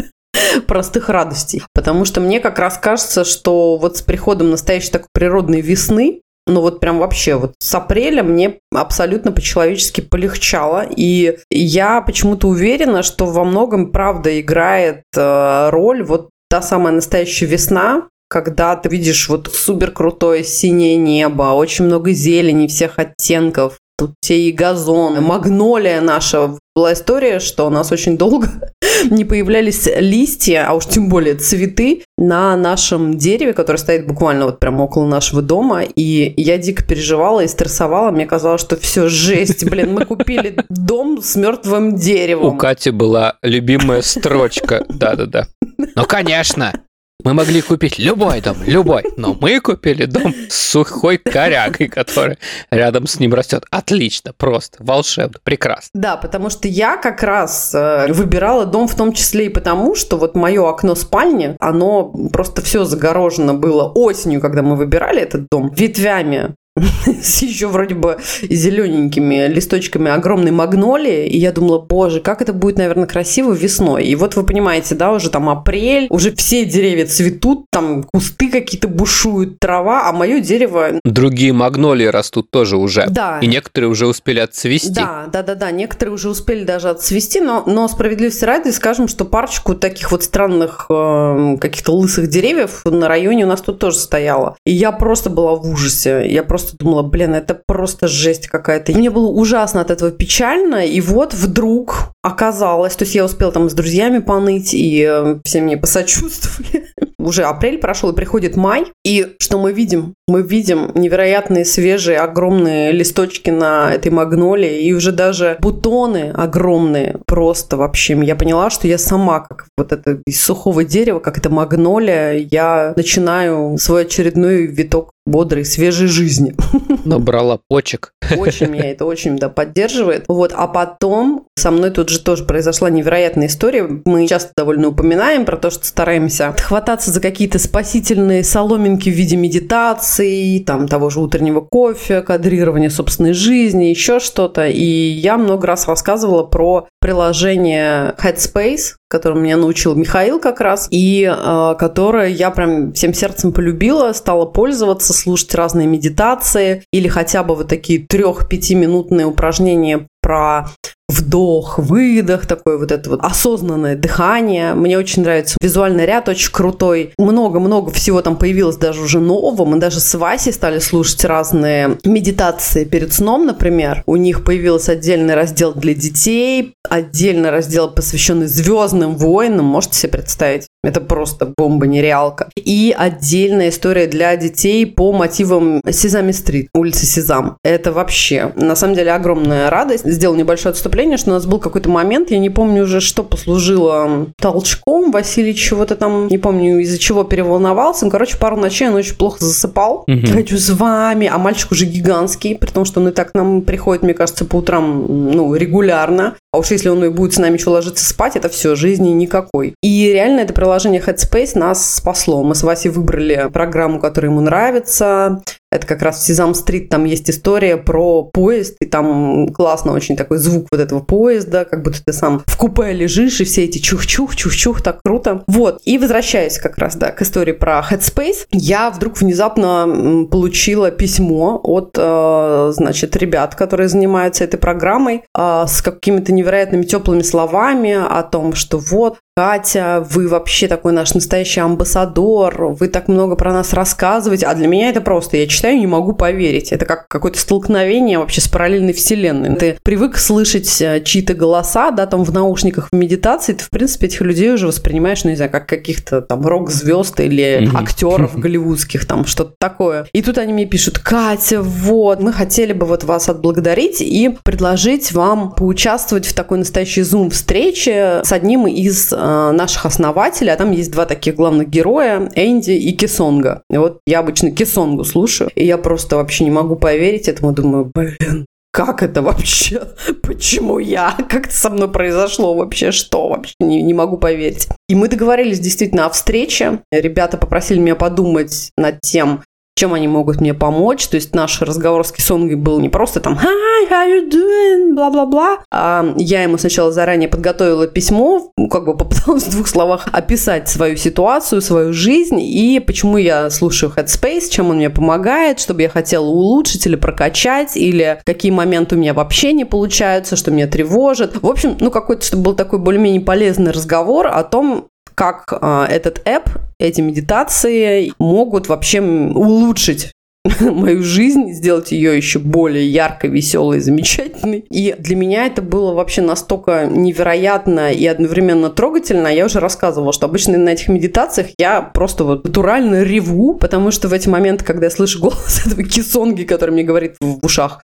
простых 0.67 1.10
радостей. 1.10 1.63
Потому 1.74 2.05
что 2.05 2.22
мне 2.22 2.39
как 2.39 2.58
раз 2.60 2.77
кажется, 2.77 3.25
что 3.25 3.77
вот 3.77 3.98
с 3.98 4.01
приходом 4.01 4.50
настоящей 4.51 4.91
такой 4.91 5.08
природной 5.13 5.62
весны, 5.62 6.22
ну 6.50 6.62
вот 6.62 6.79
прям 6.79 7.00
вообще 7.00 7.36
вот 7.36 7.53
с 7.60 7.75
апреля 7.75 8.24
мне 8.24 8.60
абсолютно 8.74 9.32
по-человечески 9.32 10.01
полегчало. 10.01 10.86
И 10.89 11.38
я 11.50 12.01
почему-то 12.01 12.48
уверена, 12.48 13.03
что 13.03 13.25
во 13.25 13.44
многом 13.44 13.91
правда 13.91 14.39
играет 14.39 15.03
э, 15.15 15.70
роль 15.70 16.03
вот 16.03 16.29
та 16.50 16.62
самая 16.62 16.94
настоящая 16.94 17.46
весна, 17.46 18.08
когда 18.29 18.75
ты 18.75 18.89
видишь 18.89 19.29
вот 19.29 19.50
супер 19.53 19.91
крутое 19.91 20.44
синее 20.44 20.96
небо, 20.96 21.53
очень 21.53 21.86
много 21.86 22.12
зелени 22.12 22.68
всех 22.68 23.00
оттенков, 23.00 23.79
тут 24.00 24.13
все 24.22 24.39
и 24.39 24.51
газоны, 24.51 25.22
магнолия 25.22 26.01
наша. 26.01 26.56
Была 26.75 26.94
история, 26.94 27.39
что 27.39 27.68
у 27.68 27.70
нас 27.70 27.91
очень 27.91 28.18
долго 28.18 28.48
не 29.10 29.25
появлялись 29.25 29.89
листья, 29.98 30.65
а 30.68 30.74
уж 30.74 30.86
тем 30.86 31.10
более 31.10 31.36
цветы 31.36 32.03
на 32.18 32.56
нашем 32.56 33.18
дереве, 33.18 33.53
которое 33.53 33.77
стоит 33.77 34.08
буквально 34.08 34.46
вот 34.46 34.60
прямо 34.60 34.84
около 34.84 35.06
нашего 35.06 35.41
дома. 35.41 35.82
И 35.84 36.34
я 36.38 36.58
дико 36.58 36.84
переживала 36.84 37.41
и 37.41 37.48
стрессовала. 37.48 38.12
Мне 38.12 38.25
казалось, 38.25 38.62
что 38.62 38.77
все 38.77 39.10
жесть, 39.10 39.70
блин, 39.70 39.94
мы 39.94 40.06
купили 40.06 40.56
дом 40.70 41.22
с 41.22 41.36
мертвым 41.36 41.96
У 41.96 41.98
деревом. 41.98 42.58
Кати 42.58 42.91
была 42.91 43.36
любимая 43.41 44.01
строчка. 44.01 44.86
Да-да-да. 44.89 45.48
Ну, 45.96 46.06
конечно, 46.06 46.74
мы 47.23 47.33
могли 47.33 47.61
купить 47.61 47.99
любой 47.99 48.39
дом, 48.39 48.57
любой, 48.65 49.03
но 49.17 49.35
мы 49.39 49.59
купили 49.59 50.05
дом 50.05 50.33
с 50.49 50.69
сухой 50.69 51.17
корягой, 51.17 51.88
которая 51.89 52.38
рядом 52.71 53.07
с 53.07 53.19
ним 53.19 53.33
растет. 53.33 53.65
Отлично, 53.71 54.31
просто, 54.33 54.77
волшебно, 54.79 55.39
прекрасно. 55.43 55.89
Да, 55.93 56.15
потому 56.15 56.49
что 56.49 56.67
я 56.67 56.95
как 56.95 57.21
раз 57.21 57.75
э, 57.75 58.07
выбирала 58.13 58.65
дом 58.65 58.88
в 58.88 58.95
том 58.95 59.11
числе 59.11 59.47
и 59.47 59.49
потому, 59.49 59.95
что 59.95 60.17
вот 60.17 60.35
мое 60.35 60.67
окно 60.69 60.95
спальни, 60.95 61.57
оно 61.59 62.05
просто 62.31 62.61
все 62.61 62.85
загорожено 62.85 63.53
было 63.53 63.91
осенью, 63.93 64.39
когда 64.39 64.61
мы 64.61 64.77
выбирали 64.77 65.21
этот 65.21 65.47
дом, 65.51 65.73
ветвями 65.73 66.55
с 67.21 67.41
еще 67.41 67.67
вроде 67.67 67.95
бы 67.95 68.17
зелененькими 68.41 69.48
листочками 69.48 70.12
огромной 70.12 70.51
магнолии. 70.51 71.27
И 71.27 71.38
я 71.38 71.51
думала, 71.51 71.79
боже, 71.79 72.21
как 72.21 72.41
это 72.41 72.53
будет, 72.53 72.77
наверное, 72.77 73.05
красиво 73.05 73.53
весной. 73.53 74.05
И 74.05 74.15
вот 74.15 74.36
вы 74.36 74.43
понимаете, 74.43 74.95
да, 74.95 75.12
уже 75.12 75.29
там 75.29 75.50
апрель, 75.50 76.07
уже 76.09 76.36
все 76.36 76.65
деревья 76.65 77.05
цветут, 77.05 77.65
там 77.71 78.03
кусты 78.03 78.50
какие-то 78.50 78.88
бушуют, 78.88 79.59
трава, 79.59 80.09
а 80.09 80.12
мое 80.12 80.39
дерево... 80.39 81.00
Другие 81.03 81.53
магнолии 81.53 82.05
растут 82.05 82.51
тоже 82.51 82.77
уже. 82.77 83.07
Да, 83.09 83.39
И 83.41 83.48
некоторые 83.48 83.89
уже 83.89 84.07
успели 84.07 84.39
отцвести. 84.39 84.93
Да, 84.93 85.27
да, 85.31 85.43
да, 85.43 85.55
да. 85.55 85.71
Некоторые 85.71 86.13
уже 86.13 86.29
успели 86.29 86.63
даже 86.63 86.89
отцвести, 86.89 87.39
но, 87.39 87.63
но 87.65 87.88
справедливости 87.88 88.45
ради 88.45 88.69
скажем, 88.69 89.07
что 89.07 89.25
парочку 89.25 89.75
таких 89.75 90.12
вот 90.12 90.24
странных 90.24 90.86
э, 90.89 91.57
каких-то 91.59 91.93
лысых 91.93 92.27
деревьев 92.27 92.81
на 92.86 93.07
районе 93.07 93.45
у 93.45 93.48
нас 93.48 93.62
тут 93.62 93.79
тоже 93.79 93.98
стояло. 93.98 94.55
И 94.65 94.71
я 94.71 94.91
просто 94.91 95.29
была 95.29 95.55
в 95.55 95.65
ужасе. 95.69 96.29
Я 96.29 96.43
просто 96.43 96.68
думала, 96.77 97.03
блин, 97.03 97.35
это 97.35 97.59
просто 97.67 98.07
жесть 98.07 98.47
какая-то. 98.47 98.91
Мне 98.93 99.09
было 99.09 99.27
ужасно 99.27 99.81
от 99.81 99.91
этого 99.91 100.11
печально. 100.11 100.85
И 100.85 101.01
вот 101.01 101.33
вдруг 101.33 102.11
оказалось, 102.23 102.95
то 102.95 103.03
есть 103.03 103.15
я 103.15 103.25
успела 103.25 103.51
там 103.51 103.69
с 103.69 103.73
друзьями 103.73 104.19
поныть, 104.19 104.73
и 104.73 105.07
э, 105.09 105.39
все 105.43 105.61
мне 105.61 105.77
посочувствовали. 105.77 106.85
уже 107.19 107.43
апрель 107.43 107.77
прошел, 107.77 108.11
и 108.11 108.15
приходит 108.15 108.55
май, 108.55 108.85
и 109.05 109.35
что 109.39 109.59
мы 109.59 109.73
видим? 109.73 110.13
Мы 110.27 110.41
видим 110.41 110.91
невероятные 110.95 111.65
свежие 111.65 112.17
огромные 112.17 112.91
листочки 112.91 113.49
на 113.49 113.93
этой 113.93 114.11
магнолии, 114.11 114.83
и 114.83 114.93
уже 114.93 115.11
даже 115.11 115.57
бутоны 115.59 116.31
огромные, 116.33 117.17
просто 117.25 117.77
вообще. 117.77 118.19
Я 118.23 118.35
поняла, 118.35 118.69
что 118.69 118.88
я 118.88 118.97
сама, 118.97 119.41
как 119.41 119.67
вот 119.77 119.91
это 119.91 120.21
из 120.25 120.41
сухого 120.41 120.83
дерева, 120.83 121.19
как 121.19 121.38
это 121.38 121.49
магнолия, 121.49 122.47
я 122.51 122.93
начинаю 122.95 123.77
свой 123.77 124.03
очередной 124.03 124.65
виток 124.65 125.11
бодрой, 125.29 125.65
свежей 125.65 126.07
жизни. 126.07 126.55
Набрала 127.05 127.59
почек. 127.67 128.13
Очень 128.38 128.67
меня 128.67 128.91
это 128.91 129.05
очень 129.05 129.38
да, 129.38 129.50
поддерживает. 129.50 130.25
Вот, 130.27 130.53
а 130.55 130.67
потом 130.67 131.48
со 131.55 131.71
мной 131.71 131.91
тут 131.91 132.09
же 132.09 132.19
тоже 132.19 132.45
произошла 132.45 132.89
невероятная 132.89 133.48
история. 133.48 133.88
Мы 134.05 134.27
часто 134.27 134.51
довольно 134.55 134.89
упоминаем 134.89 135.45
про 135.45 135.57
то, 135.57 135.69
что 135.69 135.86
стараемся 135.86 136.53
хвататься 136.57 137.12
за 137.12 137.21
какие-то 137.21 137.59
спасительные 137.59 138.43
соломинки 138.43 139.09
в 139.09 139.13
виде 139.13 139.36
медитации, 139.36 140.59
там 140.59 140.88
того 140.88 141.09
же 141.09 141.19
утреннего 141.19 141.62
кофе, 141.62 142.21
кадрирования 142.21 142.89
собственной 142.89 143.33
жизни, 143.33 143.86
еще 143.86 144.19
что-то. 144.19 144.67
И 144.67 144.83
я 144.83 145.38
много 145.38 145.67
раз 145.67 145.88
рассказывала 145.88 146.43
про 146.43 146.88
приложение 147.00 148.15
Headspace, 148.21 148.95
которым 149.09 149.43
меня 149.43 149.57
научил 149.57 149.95
Михаил 149.95 150.39
как 150.39 150.61
раз, 150.61 150.87
и 150.91 151.23
э, 151.23 151.75
которое 151.77 152.29
я 152.29 152.51
прям 152.51 152.93
всем 152.93 153.13
сердцем 153.13 153.51
полюбила, 153.51 154.13
стала 154.13 154.45
пользоваться, 154.45 155.13
слушать 155.13 155.53
разные 155.55 155.87
медитации 155.87 156.83
или 156.93 157.07
хотя 157.07 157.43
бы 157.43 157.55
вот 157.55 157.67
такие 157.67 158.05
трех-пятиминутные 158.05 159.25
упражнения 159.25 160.07
про 160.21 160.69
вдох, 161.09 161.79
выдох, 161.79 162.45
такое 162.45 162.77
вот 162.77 162.91
это 162.91 163.09
вот 163.09 163.19
осознанное 163.21 163.95
дыхание. 163.95 164.75
Мне 164.75 164.97
очень 164.97 165.23
нравится 165.23 165.57
визуальный 165.59 166.05
ряд, 166.05 166.29
очень 166.29 166.51
крутой. 166.51 167.13
Много-много 167.17 167.91
всего 167.91 168.21
там 168.21 168.37
появилось 168.37 168.77
даже 168.77 169.01
уже 169.01 169.19
нового. 169.19 169.65
Мы 169.65 169.77
даже 169.77 169.99
с 169.99 170.13
Васей 170.15 170.53
стали 170.53 170.79
слушать 170.79 171.25
разные 171.25 171.97
медитации 172.05 172.85
перед 172.85 173.11
сном, 173.11 173.47
например. 173.47 174.03
У 174.05 174.15
них 174.15 174.43
появился 174.43 174.91
отдельный 174.91 175.33
раздел 175.33 175.73
для 175.73 175.95
детей, 175.95 176.75
отдельный 176.89 177.50
раздел, 177.50 177.89
посвященный 177.91 178.48
звездным 178.48 179.15
войнам. 179.15 179.65
Можете 179.65 179.98
себе 179.98 180.13
представить? 180.13 180.67
Это 180.84 181.01
просто 181.01 181.51
бомба 181.58 181.88
нереалка. 181.88 182.50
И 182.55 182.96
отдельная 182.98 183.69
история 183.69 184.08
для 184.08 184.36
детей 184.38 184.86
по 184.86 185.12
мотивам 185.12 185.81
Сезами 185.89 186.31
Стрит, 186.31 186.69
улицы 186.74 187.05
Сезам. 187.05 187.58
Это 187.63 187.91
вообще, 187.91 188.53
на 188.55 188.75
самом 188.75 188.96
деле, 188.96 189.12
огромная 189.12 189.69
радость. 189.69 190.05
Сделал 190.05 190.36
небольшое 190.36 190.72
отступление, 190.72 191.17
что 191.17 191.31
у 191.31 191.34
нас 191.34 191.46
был 191.46 191.60
какой-то 191.60 191.89
момент, 191.89 192.31
я 192.31 192.39
не 192.39 192.50
помню 192.50 192.84
уже, 192.84 193.01
что 193.01 193.24
послужило 193.24 194.27
толчком. 194.39 195.12
Василий 195.12 195.53
чего-то 195.53 195.96
там, 195.96 196.27
не 196.27 196.38
помню, 196.38 196.79
из-за 196.79 196.98
чего 196.98 197.24
переволновался. 197.24 198.05
Ну, 198.05 198.12
короче, 198.12 198.38
пару 198.38 198.55
ночей 198.55 198.88
он 198.88 198.96
очень 198.96 199.15
плохо 199.15 199.43
засыпал. 199.43 200.05
Угу. 200.08 200.34
Хочу 200.34 200.58
с 200.58 200.69
вами. 200.69 201.27
А 201.27 201.38
мальчик 201.38 201.72
уже 201.72 201.86
гигантский, 201.86 202.55
при 202.55 202.69
том, 202.69 202.86
что 202.86 203.01
он 203.01 203.10
и 203.10 203.12
так 203.12 203.31
к 203.31 203.36
нам 203.36 203.62
приходит, 203.62 204.03
мне 204.03 204.13
кажется, 204.13 204.46
по 204.46 204.58
утрам, 204.58 205.05
ну, 205.08 205.53
регулярно. 205.55 206.36
А 206.51 206.58
уж 206.58 206.72
если 206.72 206.89
он 206.89 207.03
и 207.03 207.10
будет 207.10 207.34
с 207.34 207.38
нами 207.38 207.58
еще 207.58 207.70
ложиться 207.70 208.03
спать, 208.03 208.36
это 208.36 208.50
все, 208.50 208.75
жизни 208.75 209.10
никакой. 209.10 209.75
И 209.84 210.12
реально 210.12 210.39
это 210.39 210.53
приложение 210.53 211.00
Headspace 211.00 211.58
нас 211.58 211.96
спасло. 211.96 212.44
Мы 212.44 212.56
с 212.56 212.63
Васей 212.63 212.89
выбрали 212.89 213.50
программу, 213.53 214.00
которая 214.00 214.32
ему 214.32 214.41
нравится. 214.41 215.44
Это 215.71 215.85
как 215.85 216.01
раз 216.01 216.17
в 216.17 216.25
Сезам-стрит, 216.25 216.89
там 216.89 217.05
есть 217.05 217.29
история 217.29 217.77
про 217.77 218.23
поезд, 218.23 218.75
и 218.79 218.85
там 218.85 219.49
классно 219.49 219.93
очень 219.93 220.15
такой 220.15 220.39
звук 220.39 220.67
вот 220.71 220.79
этого 220.79 220.99
поезда, 220.99 221.63
как 221.63 221.83
будто 221.83 222.03
ты 222.03 222.11
сам 222.11 222.41
в 222.47 222.57
купе 222.57 222.91
лежишь, 222.91 223.39
и 223.39 223.43
все 223.43 223.65
эти 223.65 223.77
чух-чух, 223.77 224.35
чух-чух, 224.35 224.81
так 224.81 225.01
круто. 225.03 225.43
Вот, 225.47 225.79
и 225.85 225.99
возвращаясь 225.99 226.57
как 226.57 226.77
раз, 226.79 226.95
да, 226.95 227.11
к 227.11 227.21
истории 227.21 227.51
про 227.51 227.85
Headspace, 227.88 228.47
я 228.51 228.89
вдруг 228.89 229.19
внезапно 229.19 230.25
получила 230.31 230.89
письмо 230.89 231.59
от, 231.63 231.95
э, 231.97 232.71
значит, 232.73 233.15
ребят, 233.15 233.53
которые 233.53 233.89
занимаются 233.89 234.43
этой 234.43 234.57
программой, 234.57 235.23
э, 235.38 235.65
с 235.67 235.81
какими-то 235.83 236.33
невероятными 236.33 236.83
теплыми 236.83 237.21
словами 237.21 237.93
о 237.93 238.23
том, 238.23 238.55
что 238.55 238.79
вот, 238.79 239.17
Катя, 239.36 240.05
вы 240.09 240.27
вообще 240.27 240.67
такой 240.67 240.91
наш 240.91 241.13
настоящий 241.13 241.62
амбассадор, 241.62 242.74
вы 242.77 242.88
так 242.89 243.07
много 243.07 243.36
про 243.36 243.53
нас 243.53 243.71
рассказываете, 243.74 244.45
а 244.45 244.53
для 244.53 244.67
меня 244.67 244.89
это 244.89 245.01
просто, 245.01 245.38
я 245.38 245.48
читаю 245.48 245.79
не 245.79 245.88
могу 245.88 246.13
поверить. 246.13 246.74
Это 246.74 246.86
как 246.86 247.07
какое-то 247.07 247.39
столкновение 247.39 248.19
вообще 248.19 248.41
с 248.41 248.48
параллельной 248.50 248.93
вселенной. 248.93 249.55
Ты 249.55 249.77
привык 249.81 250.18
слышать 250.18 250.81
э, 250.81 251.01
чьи-то 251.01 251.35
голоса, 251.35 251.92
да, 251.92 252.05
там 252.05 252.24
в 252.24 252.33
наушниках 252.33 252.89
в 252.92 252.96
медитации, 252.96 253.53
ты, 253.53 253.63
в 253.63 253.70
принципе, 253.70 254.07
этих 254.07 254.22
людей 254.22 254.53
уже 254.53 254.68
воспринимаешь, 254.68 255.24
ну, 255.24 255.29
не 255.29 255.37
знаю, 255.37 255.51
как 255.51 255.68
каких-то 255.68 256.22
там 256.22 256.46
рок-звезд 256.46 257.20
или 257.22 257.63
mm-hmm. 257.63 257.77
актеров 257.77 258.37
голливудских, 258.37 259.05
там 259.05 259.25
что-то 259.25 259.53
такое. 259.57 260.05
И 260.11 260.22
тут 260.22 260.37
они 260.37 260.51
мне 260.51 260.65
пишут, 260.65 261.00
Катя, 261.00 261.61
вот, 261.61 262.20
мы 262.20 262.33
хотели 262.33 262.74
бы 262.74 262.85
вот 262.85 263.05
вас 263.05 263.29
отблагодарить 263.29 264.01
и 264.01 264.37
предложить 264.44 265.13
вам 265.13 265.53
поучаствовать 265.53 266.25
в 266.25 266.33
такой 266.33 266.57
настоящей 266.57 267.03
зум-встрече 267.03 268.22
с 268.25 268.33
одним 268.33 268.68
из 268.68 269.13
Э, 269.20 269.28
наших 269.51 269.85
основателей, 269.85 270.51
а 270.51 270.57
там 270.57 270.72
есть 270.72 270.92
два 270.92 271.05
таких 271.05 271.35
главных 271.35 271.70
героя, 271.70 272.29
Энди 272.35 272.72
и 272.72 272.92
Кисонга. 272.92 273.63
И 273.70 273.77
вот 273.77 274.00
я 274.05 274.20
обычно 274.20 274.51
Кисонгу 274.51 275.03
слушаю, 275.03 275.50
и 275.55 275.65
я 275.65 275.77
просто 275.77 276.15
вообще 276.15 276.44
не 276.44 276.51
могу 276.51 276.75
поверить 276.75 277.27
этому, 277.27 277.51
думаю, 277.51 277.92
блин, 277.94 278.46
как 278.72 279.01
это 279.01 279.22
вообще? 279.22 279.81
Почему 280.22 280.79
я? 280.79 281.15
Как 281.29 281.48
это 281.48 281.55
со 281.55 281.70
мной 281.70 281.89
произошло 281.89 282.53
вообще? 282.53 282.92
Что 282.92 283.27
вообще? 283.27 283.53
Не, 283.59 283.81
не 283.81 283.94
могу 283.94 284.18
поверить. 284.18 284.68
И 284.87 284.96
мы 284.96 285.07
договорились 285.07 285.59
действительно 285.59 286.05
о 286.05 286.09
встрече. 286.09 286.79
Ребята 286.92 287.37
попросили 287.37 287.79
меня 287.79 287.96
подумать 287.96 288.72
над 288.77 289.01
тем, 289.01 289.44
чем 289.79 289.94
они 289.94 290.09
могут 290.09 290.42
мне 290.42 290.53
помочь. 290.53 291.07
То 291.07 291.15
есть 291.15 291.33
наш 291.33 291.61
разговор 291.61 292.05
с 292.05 292.11
Кисонгой 292.11 292.55
был 292.55 292.81
не 292.81 292.89
просто 292.89 293.22
там 293.22 293.39
«Hi, 293.42 293.89
how 293.89 294.05
you 294.07 294.29
doing?» 294.29 294.94
бла-бла-бла. 294.94 295.59
А 295.72 296.13
я 296.18 296.44
ему 296.44 296.57
сначала 296.57 296.92
заранее 296.92 297.29
подготовила 297.29 297.87
письмо, 297.87 298.51
ну, 298.57 298.68
как 298.68 298.85
бы 298.85 298.98
попыталась 298.98 299.44
в 299.48 299.51
двух 299.51 299.68
словах 299.68 300.07
описать 300.11 300.68
свою 300.68 300.98
ситуацию, 300.98 301.61
свою 301.61 301.94
жизнь 301.94 302.39
и 302.42 302.81
почему 302.85 303.18
я 303.18 303.50
слушаю 303.50 303.94
Headspace, 303.96 304.50
чем 304.50 304.70
он 304.70 304.77
мне 304.77 304.89
помогает, 304.89 305.61
чтобы 305.61 305.83
я 305.83 305.89
хотела 305.89 306.25
улучшить 306.25 306.85
или 306.85 306.96
прокачать, 306.96 307.77
или 307.77 308.20
какие 308.25 308.51
моменты 308.51 308.96
у 308.96 309.00
меня 309.00 309.13
вообще 309.13 309.53
не 309.53 309.63
получаются, 309.63 310.35
что 310.35 310.51
меня 310.51 310.68
тревожит. 310.68 311.42
В 311.42 311.48
общем, 311.48 311.77
ну 311.79 311.89
какой-то, 311.89 312.25
чтобы 312.25 312.44
был 312.44 312.55
такой 312.55 312.79
более-менее 312.79 313.22
полезный 313.22 313.72
разговор 313.72 314.27
о 314.27 314.44
том, 314.44 314.89
как 315.20 315.51
э, 315.51 315.86
этот 315.90 316.25
app, 316.25 316.50
эти 316.79 317.01
медитации 317.01 318.14
могут 318.20 318.70
вообще 318.70 319.01
улучшить 319.01 320.14
мою 320.62 321.03
жизнь, 321.03 321.51
сделать 321.51 321.92
ее 321.92 322.16
еще 322.16 322.40
более 322.40 322.88
яркой, 322.88 323.29
веселой, 323.29 323.82
замечательной. 323.82 324.64
И 324.72 324.96
для 324.98 325.18
меня 325.18 325.46
это 325.46 325.62
было 325.62 325.94
вообще 325.94 326.22
настолько 326.22 326.86
невероятно 326.90 327.92
и 327.92 328.05
одновременно 328.05 328.70
трогательно. 328.70 329.27
Я 329.27 329.44
уже 329.44 329.60
рассказывала, 329.60 330.14
что 330.14 330.25
обычно 330.25 330.58
на 330.58 330.70
этих 330.70 330.88
медитациях 330.88 331.48
я 331.58 331.82
просто 331.82 332.24
вот 332.24 332.46
натурально 332.46 333.03
реву, 333.03 333.55
потому 333.55 333.92
что 333.92 334.08
в 334.08 334.14
эти 334.14 334.29
моменты, 334.29 334.64
когда 334.64 334.86
я 334.86 334.92
слышу 334.92 335.20
голос 335.20 335.66
этого 335.66 335.84
кисонги, 335.84 336.44
который 336.44 336.72
мне 336.72 336.84
говорит 336.84 337.18
в 337.20 337.46
ушах, 337.46 337.82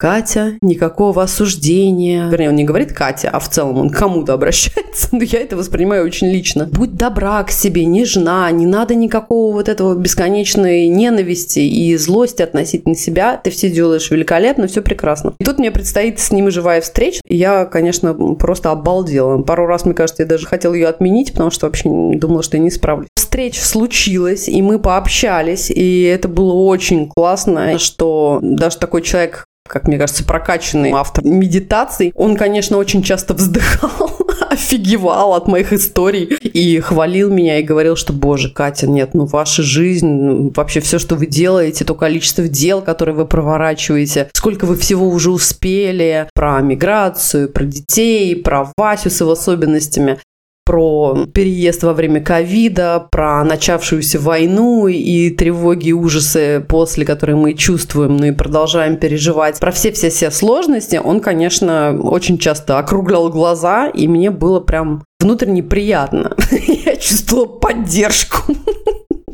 Катя, 0.00 0.52
никакого 0.60 1.24
осуждения. 1.24 2.28
Вернее, 2.28 2.50
он 2.50 2.54
не 2.54 2.62
говорит 2.62 2.92
Катя, 2.92 3.30
а 3.32 3.40
в 3.40 3.48
целом 3.48 3.78
он 3.78 3.90
кому-то 3.90 4.32
обращается. 4.34 5.08
Но 5.10 5.24
я 5.24 5.40
это 5.40 5.56
воспринимаю 5.56 6.04
очень 6.04 6.28
лично. 6.28 6.68
Будь 6.70 6.94
добра 6.94 7.42
к 7.42 7.50
себе, 7.50 7.84
нежна, 7.84 8.48
не 8.52 8.64
надо 8.64 8.94
никакого 8.94 9.52
вот 9.52 9.68
этого 9.68 9.96
бесконечной 9.96 10.86
ненависти 10.86 11.58
и 11.58 11.96
злости 11.96 12.42
относительно 12.42 12.94
себя. 12.94 13.40
Ты 13.42 13.50
все 13.50 13.70
делаешь 13.70 14.08
великолепно, 14.12 14.68
все 14.68 14.82
прекрасно. 14.82 15.34
И 15.40 15.44
тут 15.44 15.58
мне 15.58 15.72
предстоит 15.72 16.20
с 16.20 16.30
ним 16.30 16.48
живая 16.52 16.80
встреча. 16.80 17.20
И 17.26 17.34
я, 17.36 17.64
конечно, 17.64 18.14
просто 18.36 18.70
обалдела. 18.70 19.42
Пару 19.42 19.66
раз, 19.66 19.84
мне 19.84 19.94
кажется, 19.94 20.22
я 20.22 20.28
даже 20.28 20.46
хотела 20.46 20.74
ее 20.74 20.86
отменить, 20.86 21.32
потому 21.32 21.50
что 21.50 21.66
вообще 21.66 21.88
думала, 21.88 22.44
что 22.44 22.56
я 22.56 22.62
не 22.62 22.70
справлюсь. 22.70 23.08
Встреча 23.16 23.64
случилась, 23.64 24.48
и 24.48 24.62
мы 24.62 24.78
пообщались, 24.78 25.70
и 25.70 26.02
это 26.04 26.28
было 26.28 26.52
очень 26.52 27.08
классно, 27.08 27.80
что 27.80 28.38
даже 28.42 28.78
такой 28.78 29.02
человек, 29.02 29.44
как 29.68 29.86
мне 29.86 29.98
кажется, 29.98 30.24
прокачанный 30.24 30.92
автор 30.92 31.24
медитаций. 31.24 32.12
Он, 32.14 32.36
конечно, 32.36 32.76
очень 32.76 33.02
часто 33.02 33.34
вздыхал, 33.34 34.10
офигевал 34.50 35.34
от 35.34 35.46
моих 35.46 35.72
историй 35.72 36.24
и 36.24 36.80
хвалил 36.80 37.30
меня 37.30 37.58
и 37.58 37.62
говорил, 37.62 37.96
что, 37.96 38.12
боже, 38.12 38.50
Катя, 38.50 38.86
нет, 38.88 39.14
ну 39.14 39.26
ваша 39.26 39.62
жизнь, 39.62 40.08
ну, 40.08 40.52
вообще 40.54 40.80
все, 40.80 40.98
что 40.98 41.14
вы 41.14 41.26
делаете, 41.26 41.84
то 41.84 41.94
количество 41.94 42.48
дел, 42.48 42.82
которые 42.82 43.14
вы 43.14 43.26
проворачиваете, 43.26 44.30
сколько 44.32 44.64
вы 44.64 44.76
всего 44.76 45.08
уже 45.08 45.30
успели 45.30 46.28
про 46.34 46.60
миграцию, 46.60 47.48
про 47.48 47.64
детей, 47.64 48.34
про 48.36 48.72
Васю 48.76 49.10
с 49.10 49.20
его 49.20 49.32
особенностями. 49.32 50.18
Про 50.68 51.24
переезд 51.32 51.82
во 51.82 51.94
время 51.94 52.22
ковида, 52.22 53.08
про 53.10 53.42
начавшуюся 53.42 54.20
войну 54.20 54.86
и 54.86 55.30
тревоги 55.30 55.88
и 55.88 55.92
ужасы 55.94 56.62
после, 56.68 57.06
которые 57.06 57.36
мы 57.36 57.54
чувствуем, 57.54 58.18
ну 58.18 58.26
и 58.26 58.32
продолжаем 58.32 58.98
переживать. 58.98 59.58
Про 59.60 59.72
все-все-все 59.72 60.30
сложности 60.30 61.00
он, 61.02 61.20
конечно, 61.20 61.98
очень 61.98 62.36
часто 62.36 62.78
округлял 62.78 63.30
глаза, 63.30 63.88
и 63.88 64.06
мне 64.08 64.30
было 64.30 64.60
прям 64.60 65.04
внутренне 65.20 65.62
приятно. 65.62 66.36
Я 66.84 66.96
чувствовала 66.96 67.46
поддержку. 67.46 68.52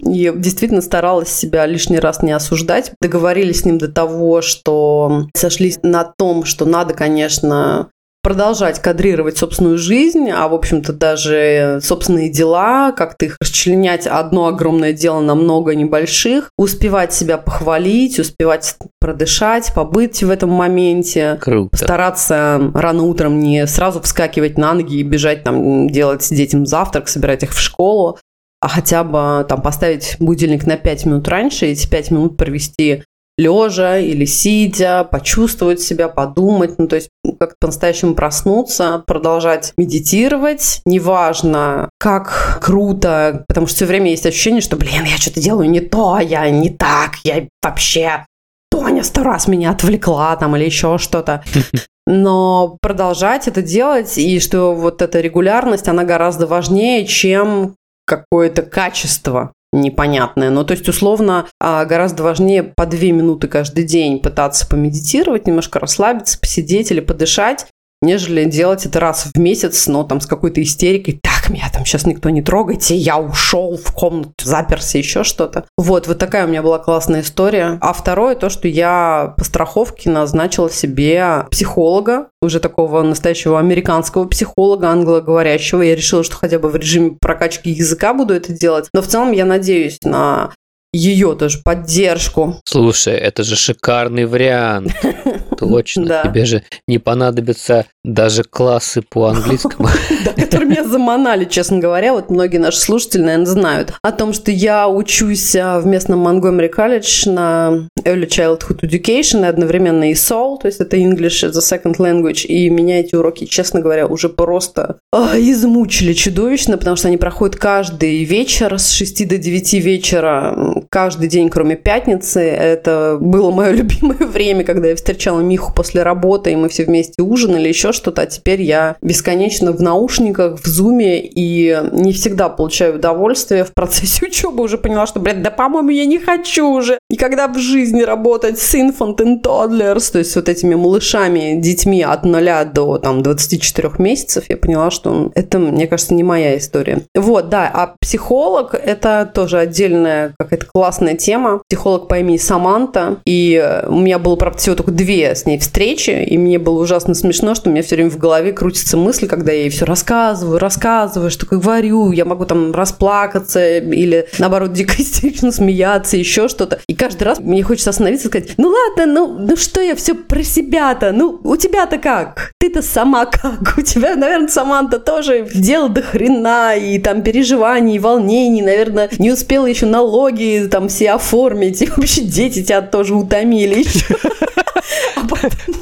И 0.06 0.32
действительно 0.36 0.82
старалась 0.82 1.30
себя 1.30 1.66
лишний 1.66 1.98
раз 1.98 2.22
не 2.22 2.30
осуждать. 2.30 2.92
Договорились 3.00 3.62
с 3.62 3.64
ним 3.64 3.78
до 3.78 3.88
того, 3.88 4.40
что 4.40 5.26
сошлись 5.34 5.80
на 5.82 6.04
том, 6.04 6.44
что 6.44 6.64
надо, 6.64 6.94
конечно, 6.94 7.88
продолжать 8.24 8.80
кадрировать 8.80 9.36
собственную 9.36 9.76
жизнь, 9.76 10.30
а, 10.30 10.48
в 10.48 10.54
общем-то, 10.54 10.94
даже 10.94 11.78
собственные 11.82 12.30
дела, 12.30 12.90
как-то 12.92 13.26
их 13.26 13.36
расчленять 13.40 14.06
одно 14.06 14.46
огромное 14.46 14.94
дело 14.94 15.20
на 15.20 15.34
много 15.34 15.74
небольших, 15.74 16.50
успевать 16.56 17.12
себя 17.12 17.36
похвалить, 17.36 18.18
успевать 18.18 18.76
продышать, 18.98 19.72
побыть 19.74 20.22
в 20.22 20.30
этом 20.30 20.50
моменте. 20.50 21.38
Круто. 21.40 21.68
Постараться 21.70 22.72
рано 22.74 23.02
утром 23.02 23.38
не 23.38 23.66
сразу 23.66 24.00
вскакивать 24.00 24.56
на 24.56 24.72
ноги 24.72 24.96
и 24.96 25.02
бежать 25.02 25.44
там 25.44 25.88
делать 25.90 26.26
детям 26.30 26.64
завтрак, 26.64 27.08
собирать 27.08 27.42
их 27.42 27.52
в 27.52 27.60
школу, 27.60 28.18
а 28.60 28.68
хотя 28.68 29.04
бы 29.04 29.44
там 29.46 29.60
поставить 29.60 30.16
будильник 30.18 30.66
на 30.66 30.78
5 30.78 31.04
минут 31.04 31.28
раньше, 31.28 31.66
эти 31.66 31.86
5 31.86 32.10
минут 32.10 32.36
провести 32.38 33.04
лежа 33.36 33.98
или 33.98 34.24
сидя, 34.24 35.04
почувствовать 35.04 35.80
себя, 35.80 36.08
подумать, 36.08 36.78
ну 36.78 36.86
то 36.86 36.96
есть 36.96 37.08
как 37.38 37.54
по-настоящему 37.58 38.14
проснуться, 38.14 39.02
продолжать 39.06 39.72
медитировать, 39.76 40.80
неважно, 40.84 41.88
как 41.98 42.60
круто, 42.62 43.44
потому 43.48 43.66
что 43.66 43.76
все 43.76 43.86
время 43.86 44.10
есть 44.10 44.26
ощущение, 44.26 44.60
что, 44.60 44.76
блин, 44.76 45.04
я 45.04 45.16
что-то 45.16 45.40
делаю 45.40 45.68
не 45.68 45.80
то, 45.80 46.18
я 46.20 46.48
не 46.50 46.70
так, 46.70 47.16
я 47.24 47.46
вообще 47.62 48.24
Тоня 48.70 49.04
сто 49.04 49.22
раз 49.22 49.46
меня 49.46 49.70
отвлекла 49.70 50.34
там 50.36 50.56
или 50.56 50.64
еще 50.64 50.98
что-то. 50.98 51.44
Но 52.06 52.76
продолжать 52.82 53.48
это 53.48 53.62
делать, 53.62 54.18
и 54.18 54.40
что 54.40 54.74
вот 54.74 55.00
эта 55.00 55.20
регулярность, 55.20 55.88
она 55.88 56.04
гораздо 56.04 56.46
важнее, 56.46 57.06
чем 57.06 57.76
какое-то 58.04 58.62
качество 58.62 59.53
непонятное. 59.74 60.50
Ну, 60.50 60.64
то 60.64 60.72
есть, 60.72 60.88
условно, 60.88 61.46
а, 61.60 61.84
гораздо 61.84 62.22
важнее 62.22 62.62
по 62.62 62.86
две 62.86 63.12
минуты 63.12 63.48
каждый 63.48 63.84
день 63.84 64.20
пытаться 64.20 64.66
помедитировать, 64.66 65.46
немножко 65.46 65.80
расслабиться, 65.80 66.38
посидеть 66.38 66.90
или 66.90 67.00
подышать, 67.00 67.66
нежели 68.00 68.44
делать 68.44 68.86
это 68.86 69.00
раз 69.00 69.26
в 69.34 69.38
месяц, 69.38 69.86
но 69.86 70.04
там 70.04 70.20
с 70.20 70.26
какой-то 70.26 70.62
истерикой. 70.62 71.20
Так, 71.44 71.52
меня 71.52 71.68
там 71.70 71.84
сейчас 71.84 72.06
никто 72.06 72.30
не 72.30 72.40
трогайте, 72.40 72.96
я 72.96 73.18
ушел 73.18 73.76
в 73.76 73.92
комнату, 73.92 74.32
заперся, 74.44 74.96
еще 74.96 75.24
что-то. 75.24 75.66
Вот, 75.76 76.06
вот 76.06 76.18
такая 76.18 76.46
у 76.46 76.48
меня 76.48 76.62
была 76.62 76.78
классная 76.78 77.20
история. 77.20 77.76
А 77.82 77.92
второе, 77.92 78.34
то, 78.34 78.48
что 78.48 78.66
я 78.66 79.34
по 79.36 79.44
страховке 79.44 80.08
назначила 80.08 80.70
себе 80.70 81.46
психолога, 81.50 82.28
уже 82.40 82.60
такого 82.60 83.02
настоящего 83.02 83.58
американского 83.58 84.24
психолога, 84.24 84.88
англоговорящего. 84.88 85.82
Я 85.82 85.94
решила, 85.94 86.24
что 86.24 86.36
хотя 86.36 86.58
бы 86.58 86.70
в 86.70 86.76
режиме 86.76 87.18
прокачки 87.20 87.70
языка 87.70 88.14
буду 88.14 88.32
это 88.32 88.52
делать. 88.52 88.88
Но 88.94 89.02
в 89.02 89.06
целом 89.06 89.32
я 89.32 89.44
надеюсь 89.44 89.98
на 90.02 90.50
ее 90.94 91.34
тоже 91.34 91.58
поддержку. 91.62 92.60
Слушай, 92.64 93.14
это 93.14 93.42
же 93.42 93.56
шикарный 93.56 94.24
вариант. 94.24 94.94
Точно. 95.56 96.06
Да. 96.06 96.22
Тебе 96.22 96.44
же 96.44 96.62
не 96.86 96.98
понадобятся 96.98 97.86
даже 98.04 98.44
классы 98.44 99.02
по 99.02 99.26
английскому. 99.28 99.88
Да, 100.24 100.32
которые 100.32 100.68
меня 100.70 100.84
заманали, 100.84 101.44
честно 101.44 101.78
говоря. 101.78 102.12
Вот 102.12 102.30
многие 102.30 102.58
наши 102.58 102.78
слушатели, 102.78 103.22
наверное, 103.22 103.46
знают 103.46 103.94
о 104.02 104.12
том, 104.12 104.32
что 104.32 104.50
я 104.50 104.88
учусь 104.88 105.54
а, 105.56 105.80
в 105.80 105.86
местном 105.86 106.26
Montgomery 106.26 106.70
College 106.74 107.30
на 107.30 107.88
Early 108.04 108.26
Childhood 108.26 108.80
Education 108.80 109.42
и 109.42 109.48
одновременно 109.48 110.10
и 110.10 110.14
SOL, 110.14 110.58
то 110.60 110.66
есть 110.66 110.80
это 110.80 110.96
English 110.96 111.44
as 111.44 111.56
a 111.56 111.76
Second 111.76 111.96
Language. 111.98 112.46
И 112.46 112.70
меня 112.70 113.00
эти 113.00 113.14
уроки, 113.14 113.46
честно 113.46 113.80
говоря, 113.80 114.06
уже 114.06 114.28
просто 114.28 114.98
а, 115.12 115.38
измучили 115.38 116.12
чудовищно, 116.12 116.78
потому 116.78 116.96
что 116.96 117.08
они 117.08 117.16
проходят 117.16 117.56
каждый 117.56 118.24
вечер 118.24 118.78
с 118.78 118.90
6 118.90 119.28
до 119.28 119.38
9 119.38 119.74
вечера, 119.74 120.84
каждый 120.90 121.28
день, 121.28 121.50
кроме 121.50 121.76
пятницы. 121.76 122.40
Это 122.40 123.18
было 123.20 123.50
мое 123.50 123.70
любимое 123.72 124.26
время, 124.26 124.64
когда 124.64 124.88
я 124.88 124.96
встречала 124.96 125.40
Миху 125.54 125.72
после 125.72 126.02
работы, 126.02 126.50
и 126.50 126.56
мы 126.56 126.68
все 126.68 126.84
вместе 126.84 127.22
ужинали, 127.22 127.68
еще 127.68 127.92
что-то. 127.92 128.22
А 128.22 128.26
теперь 128.26 128.60
я 128.60 128.96
бесконечно 129.00 129.70
в 129.70 129.80
наушниках, 129.80 130.58
в 130.60 130.66
зуме, 130.66 131.20
и 131.24 131.80
не 131.92 132.12
всегда 132.12 132.48
получаю 132.48 132.96
удовольствие 132.96 133.62
в 133.62 133.72
процессе 133.72 134.26
учебы. 134.26 134.64
Уже 134.64 134.78
поняла, 134.78 135.06
что, 135.06 135.20
блядь, 135.20 135.42
да, 135.42 135.52
по-моему, 135.52 135.90
я 135.90 136.06
не 136.06 136.18
хочу 136.18 136.66
уже 136.66 136.98
никогда 137.08 137.46
в 137.46 137.56
жизни 137.56 138.02
работать 138.02 138.58
с 138.58 138.74
infant 138.74 139.18
and 139.18 139.42
toddlers, 139.44 140.10
то 140.10 140.18
есть 140.18 140.34
вот 140.34 140.48
этими 140.48 140.74
малышами, 140.74 141.54
детьми 141.60 142.02
от 142.02 142.24
0 142.24 142.64
до 142.74 142.98
там 142.98 143.22
24 143.22 143.92
месяцев. 143.98 144.46
Я 144.48 144.56
поняла, 144.56 144.90
что 144.90 145.30
это, 145.36 145.60
мне 145.60 145.86
кажется, 145.86 146.14
не 146.14 146.24
моя 146.24 146.58
история. 146.58 147.02
Вот, 147.14 147.48
да, 147.48 147.70
а 147.72 147.94
психолог– 148.00 148.74
это 148.84 149.30
тоже 149.32 149.58
отдельная 149.58 150.34
какая-то 150.36 150.66
классная 150.66 151.14
тема. 151.14 151.62
Психолог 151.68 152.08
по 152.08 152.18
имени 152.18 152.38
Саманта. 152.38 153.18
И 153.24 153.62
у 153.86 154.00
меня 154.00 154.18
было, 154.18 154.34
правда, 154.34 154.58
всего 154.58 154.74
только 154.74 154.90
две 154.90 155.33
с 155.34 155.46
ней 155.46 155.58
встречи. 155.58 156.10
И 156.10 156.38
мне 156.38 156.58
было 156.58 156.80
ужасно 156.80 157.14
смешно, 157.14 157.54
что 157.54 157.68
у 157.68 157.72
меня 157.72 157.82
все 157.82 157.96
время 157.96 158.10
в 158.10 158.18
голове 158.18 158.52
крутится 158.52 158.96
мысль, 158.96 159.26
когда 159.26 159.52
я 159.52 159.60
ей 159.60 159.70
все 159.70 159.84
рассказываю, 159.84 160.58
рассказываю, 160.58 161.30
что 161.30 161.46
говорю. 161.46 162.12
Я 162.12 162.24
могу 162.24 162.44
там 162.44 162.72
расплакаться 162.72 163.78
или, 163.78 164.28
наоборот, 164.38 164.72
дико 164.72 164.94
истерично 165.00 165.52
смеяться, 165.52 166.16
еще 166.16 166.48
что-то. 166.48 166.80
И 166.86 166.94
каждый 166.94 167.24
раз 167.24 167.40
мне 167.40 167.62
хочется 167.62 167.90
остановиться 167.90 168.28
и 168.28 168.30
сказать, 168.30 168.54
ну 168.56 168.68
ладно, 168.68 169.06
ну, 169.12 169.38
ну 169.38 169.56
что 169.56 169.80
я 169.80 169.94
все 169.94 170.14
про 170.14 170.42
себя-то? 170.42 171.12
Ну, 171.12 171.40
у 171.42 171.56
тебя-то 171.56 171.98
как? 171.98 172.52
Ты-то 172.58 172.82
сама 172.82 173.26
как? 173.26 173.74
У 173.76 173.82
тебя, 173.82 174.16
наверное, 174.16 174.48
Саманта 174.48 174.98
тоже 174.98 175.48
дел 175.54 175.88
до 175.88 176.02
хрена, 176.02 176.76
и 176.76 176.98
там 176.98 177.22
переживаний, 177.22 177.96
и 177.96 177.98
волнений, 177.98 178.62
наверное, 178.62 179.10
не 179.18 179.30
успела 179.32 179.66
еще 179.66 179.86
налоги 179.86 180.68
там 180.70 180.88
все 180.88 181.12
оформить, 181.12 181.82
и 181.82 181.86
вообще 181.96 182.22
дети 182.22 182.62
тебя 182.62 182.82
тоже 182.82 183.14
утомили 183.14 183.80
еще. 183.80 184.16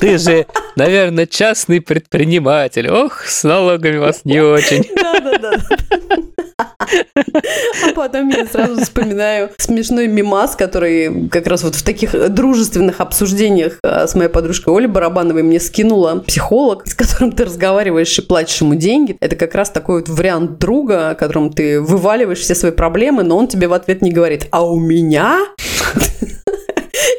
Ты 0.00 0.18
же, 0.18 0.46
наверное, 0.76 1.26
частный 1.26 1.80
предприниматель. 1.80 2.88
Ох, 2.88 3.24
с 3.24 3.44
налогами 3.44 3.98
вас 3.98 4.24
не 4.24 4.40
очень. 4.40 4.84
Да-да-да. 4.94 5.52
А 6.58 7.92
потом 7.94 8.28
я 8.28 8.46
сразу 8.46 8.80
вспоминаю 8.82 9.50
смешной 9.58 10.06
мимас, 10.08 10.56
который 10.56 11.28
как 11.28 11.46
раз 11.46 11.62
вот 11.62 11.74
в 11.74 11.82
таких 11.82 12.32
дружественных 12.32 13.00
обсуждениях 13.00 13.78
а, 13.82 14.06
с 14.06 14.14
моей 14.14 14.28
подружкой 14.28 14.74
Олей 14.76 14.88
Барабановой 14.88 15.42
мне 15.42 15.60
скинула 15.60 16.18
психолог, 16.18 16.86
с 16.86 16.94
которым 16.94 17.32
ты 17.32 17.44
разговариваешь 17.44 18.18
и 18.18 18.22
платишь 18.22 18.60
ему 18.60 18.74
деньги. 18.74 19.16
Это 19.20 19.36
как 19.36 19.54
раз 19.54 19.70
такой 19.70 20.00
вот 20.00 20.08
вариант 20.08 20.58
друга, 20.58 21.14
которому 21.18 21.50
ты 21.50 21.80
вываливаешь 21.80 22.40
все 22.40 22.54
свои 22.54 22.72
проблемы, 22.72 23.22
но 23.22 23.36
он 23.36 23.48
тебе 23.48 23.68
в 23.68 23.72
ответ 23.72 24.02
не 24.02 24.12
говорит, 24.12 24.46
а 24.50 24.64
у 24.64 24.78
меня 24.78 25.38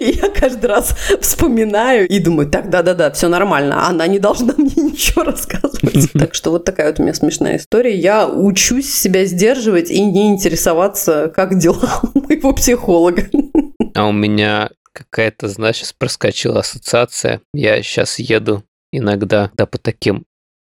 и 0.04 0.18
я 0.22 0.30
каждый 0.30 0.68
раз 0.68 0.96
вспоминаю 1.22 2.08
и 2.08 2.20
думаю, 2.20 2.50
так, 2.50 2.70
да-да-да, 2.70 3.12
все 3.12 3.28
нормально. 3.28 3.88
Она 3.88 4.08
не 4.08 4.20
должна 4.20 4.54
мне 4.58 4.74
ничего 4.76 5.24
рассказывать. 5.24 6.12
Так 6.14 6.36
что 6.36 6.52
вот 6.52 6.66
такая 6.66 6.88
вот 6.88 7.00
у 7.00 7.04
меня 7.04 7.14
смешная 7.14 7.58
история. 7.58 7.96
Я 7.96 8.28
учусь 8.28 8.94
себя 8.94 9.26
сдерживать 9.26 9.90
и 9.90 10.04
не 10.04 10.30
интересоваться, 10.30 11.32
как 11.36 11.58
дела 11.58 12.02
у 12.14 12.20
моего 12.20 12.54
психолога. 12.54 13.30
А 13.96 14.08
у 14.08 14.12
меня 14.12 14.70
какая-то, 14.92 15.48
значит, 15.48 15.96
проскочила 15.98 16.60
ассоциация. 16.60 17.42
Я 17.54 17.82
сейчас 17.82 18.20
еду 18.20 18.64
иногда 18.92 19.52
да, 19.56 19.66
по 19.66 19.78
таким 19.78 20.26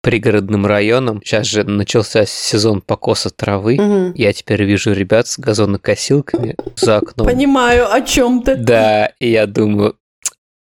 пригородным 0.06 0.68
районам. 0.68 1.20
Сейчас 1.26 1.48
же 1.48 1.64
начался 1.64 2.28
сезон 2.28 2.82
покоса 2.82 3.32
травы. 3.32 3.76
Мгм. 3.76 4.14
Я 4.14 4.34
теперь 4.34 4.64
вижу 4.64 4.94
ребят 4.94 5.28
с 5.28 5.40
газонокосилками 5.40 6.56
за 6.76 6.98
окном. 6.98 7.26
Понимаю, 7.26 7.92
о 7.92 8.02
чем 8.02 8.44
ты. 8.44 8.56
Да, 8.56 9.08
и 9.20 9.32
я 9.32 9.48
думаю, 9.48 9.96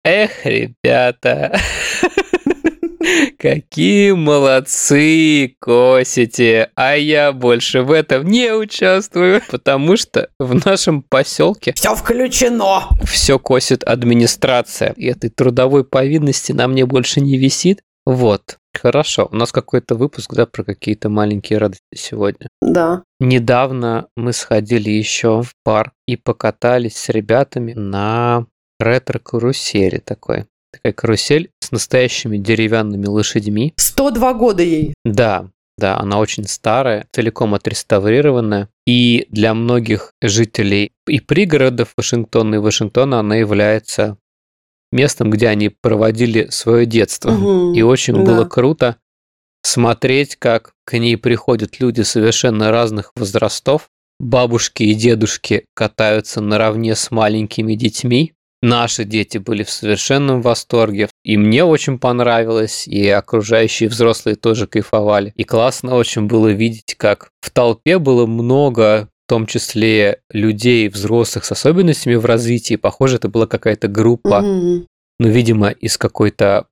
эх, 0.04 0.46
ребята, 0.46 1.60
какие 3.40 4.12
молодцы 4.12 5.56
косите, 5.60 6.70
а 6.76 6.96
я 6.96 7.32
больше 7.32 7.82
в 7.82 7.92
этом 7.92 8.28
не 8.28 8.54
участвую, 8.54 9.42
потому 9.50 9.98
что 9.98 10.30
в 10.38 10.64
нашем 10.64 11.02
поселке 11.02 11.74
Все 11.74 11.96
включено. 11.96 12.90
все 13.06 13.40
косит 13.40 13.84
администрация, 13.86 14.94
и 14.96 15.08
этой 15.08 15.32
трудовой 15.32 15.84
повинности 15.84 16.52
на 16.52 16.68
мне 16.68 16.86
больше 16.86 17.22
не 17.22 17.40
висит. 17.40 17.82
Вот, 18.06 18.58
хорошо, 18.80 19.28
у 19.32 19.36
нас 19.36 19.52
какой-то 19.52 19.96
выпуск, 19.96 20.34
да, 20.34 20.46
про 20.46 20.64
какие-то 20.64 21.10
маленькие 21.10 21.60
радости 21.60 21.84
сегодня. 21.96 22.48
Да. 22.62 23.04
Недавно 23.20 24.08
мы 24.16 24.34
сходили 24.34 24.90
еще 24.90 25.42
в 25.42 25.54
парк 25.64 25.94
и 26.08 26.16
покатались 26.16 26.98
с 26.98 27.10
ребятами 27.10 27.74
на 27.74 28.46
ретро-карусели 28.80 29.98
такой. 29.98 30.46
Такая 30.72 30.94
карусель 30.94 31.52
с 31.60 31.72
настоящими 31.72 32.38
деревянными 32.38 33.06
лошадьми. 33.06 33.74
102 33.78 34.34
года 34.34 34.64
ей. 34.64 34.94
Да, 35.04 35.50
Да, 35.78 35.98
она 35.98 36.20
очень 36.20 36.48
старая, 36.48 37.08
целиком 37.12 37.56
отреставрированная. 37.56 38.70
И 38.86 39.26
для 39.30 39.54
многих 39.54 40.14
жителей 40.22 40.92
и 41.08 41.20
пригородов 41.20 41.94
Вашингтона 41.98 42.56
и 42.56 42.58
Вашингтона 42.60 43.20
она 43.20 43.36
является 43.36 44.18
местом, 44.92 45.30
где 45.30 45.48
они 45.48 45.70
проводили 45.70 46.48
свое 46.50 46.86
детство. 46.86 47.32
Мгм, 47.32 47.74
И 47.74 47.82
очень 47.82 48.16
да. 48.16 48.22
было 48.22 48.46
круто 48.46 48.98
смотреть, 49.64 50.36
как 50.38 50.74
к 50.86 50.98
ней 50.98 51.18
приходят 51.18 51.80
люди 51.80 52.02
совершенно 52.02 52.72
разных 52.72 53.12
возрастов. 53.16 53.90
Бабушки 54.20 54.84
и 54.84 54.94
дедушки 54.94 55.66
катаются 55.74 56.42
наравне 56.42 56.96
с 56.96 57.10
маленькими 57.12 57.76
детьми. 57.76 58.34
Наши 58.62 59.06
дети 59.06 59.40
были 59.40 59.64
в 59.64 59.72
совершенном 59.72 60.42
восторге. 60.42 61.10
И 61.24 61.36
мне 61.38 61.64
очень 61.64 61.98
понравилось, 61.98 62.88
и 62.88 63.08
окружающие 63.10 63.90
взрослые 63.90 64.36
тоже 64.36 64.68
кайфовали. 64.68 65.34
И 65.36 65.44
классно 65.44 65.96
очень 65.96 66.28
было 66.28 66.50
видеть, 66.50 66.94
как 66.96 67.32
в 67.42 67.50
толпе 67.50 67.98
было 67.98 68.28
много 68.28 69.10
том 69.32 69.46
числе 69.46 70.20
людей 70.30 70.90
взрослых 70.90 71.46
с 71.46 71.52
особенностями 71.54 72.16
в 72.16 72.26
развитии. 72.26 72.76
Похоже, 72.76 73.16
это 73.16 73.30
была 73.30 73.48
какая-то 73.48 73.88
группа 73.88 74.42
Мгм. 74.42 74.88
ну, 75.20 75.28
видимо, 75.30 75.70
из 75.70 75.98
какой-то 75.98 76.66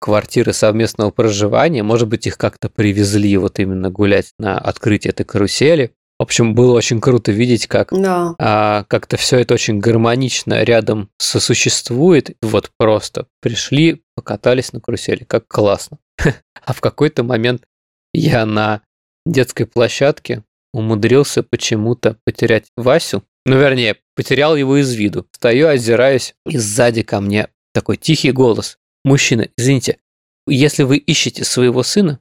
квартиры 0.00 0.52
совместного 0.52 1.10
проживания, 1.10 1.82
может 1.82 2.06
быть, 2.06 2.28
их 2.28 2.38
как-то 2.38 2.68
привезли 2.68 3.36
вот 3.36 3.58
именно 3.58 3.90
гулять 3.90 4.30
на 4.38 4.56
открытие 4.58 5.10
этой 5.10 5.24
карусели. 5.24 5.90
В 6.20 6.22
общем, 6.22 6.54
было 6.54 6.74
очень 6.76 7.00
круто 7.00 7.32
видеть, 7.32 7.66
как 7.66 7.88
Да. 7.90 8.36
а, 8.38 8.84
как-то 8.86 9.16
все 9.16 9.40
это 9.40 9.54
очень 9.54 9.80
гармонично 9.80 10.62
рядом 10.62 11.08
сосуществует. 11.18 12.36
Вот 12.42 12.70
просто 12.78 13.26
пришли, 13.40 14.02
покатались 14.14 14.72
на 14.72 14.80
карусели, 14.80 15.24
как 15.24 15.48
классно. 15.48 15.98
А 16.64 16.72
в 16.72 16.80
какой-то 16.80 17.24
момент 17.24 17.64
я 18.12 18.46
на 18.46 18.82
детской 19.26 19.64
площадке 19.66 20.44
умудрился 20.74 21.42
почему-то 21.42 22.18
потерять 22.24 22.66
Васю. 22.76 23.22
Ну, 23.46 23.58
вернее, 23.58 23.96
потерял 24.16 24.56
его 24.56 24.76
из 24.76 24.92
виду. 24.94 25.26
Стою, 25.32 25.68
озираюсь, 25.68 26.34
и 26.46 26.58
сзади 26.58 27.02
ко 27.02 27.20
мне 27.20 27.48
такой 27.72 27.96
тихий 27.96 28.32
голос. 28.32 28.78
Мужчина, 29.04 29.48
извините, 29.56 29.98
если 30.46 30.82
вы 30.82 30.96
ищете 30.96 31.44
своего 31.44 31.82
сына, 31.82 32.18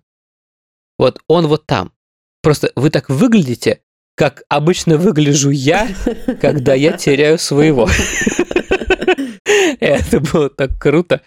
вот 0.97 1.19
он 1.27 1.47
вот 1.47 1.65
там. 1.65 1.91
Просто 2.41 2.71
вы 2.75 2.89
так 2.89 3.09
выглядите, 3.09 3.81
как 4.15 4.43
обычно 4.49 4.97
выгляжу 4.97 5.49
я, 5.49 5.87
когда 6.41 6.73
я 6.73 6.91
теряю 6.93 7.39
своего. 7.39 7.89
Это 9.79 10.19
было 10.19 10.49
так 10.49 10.77
круто. 10.79 11.21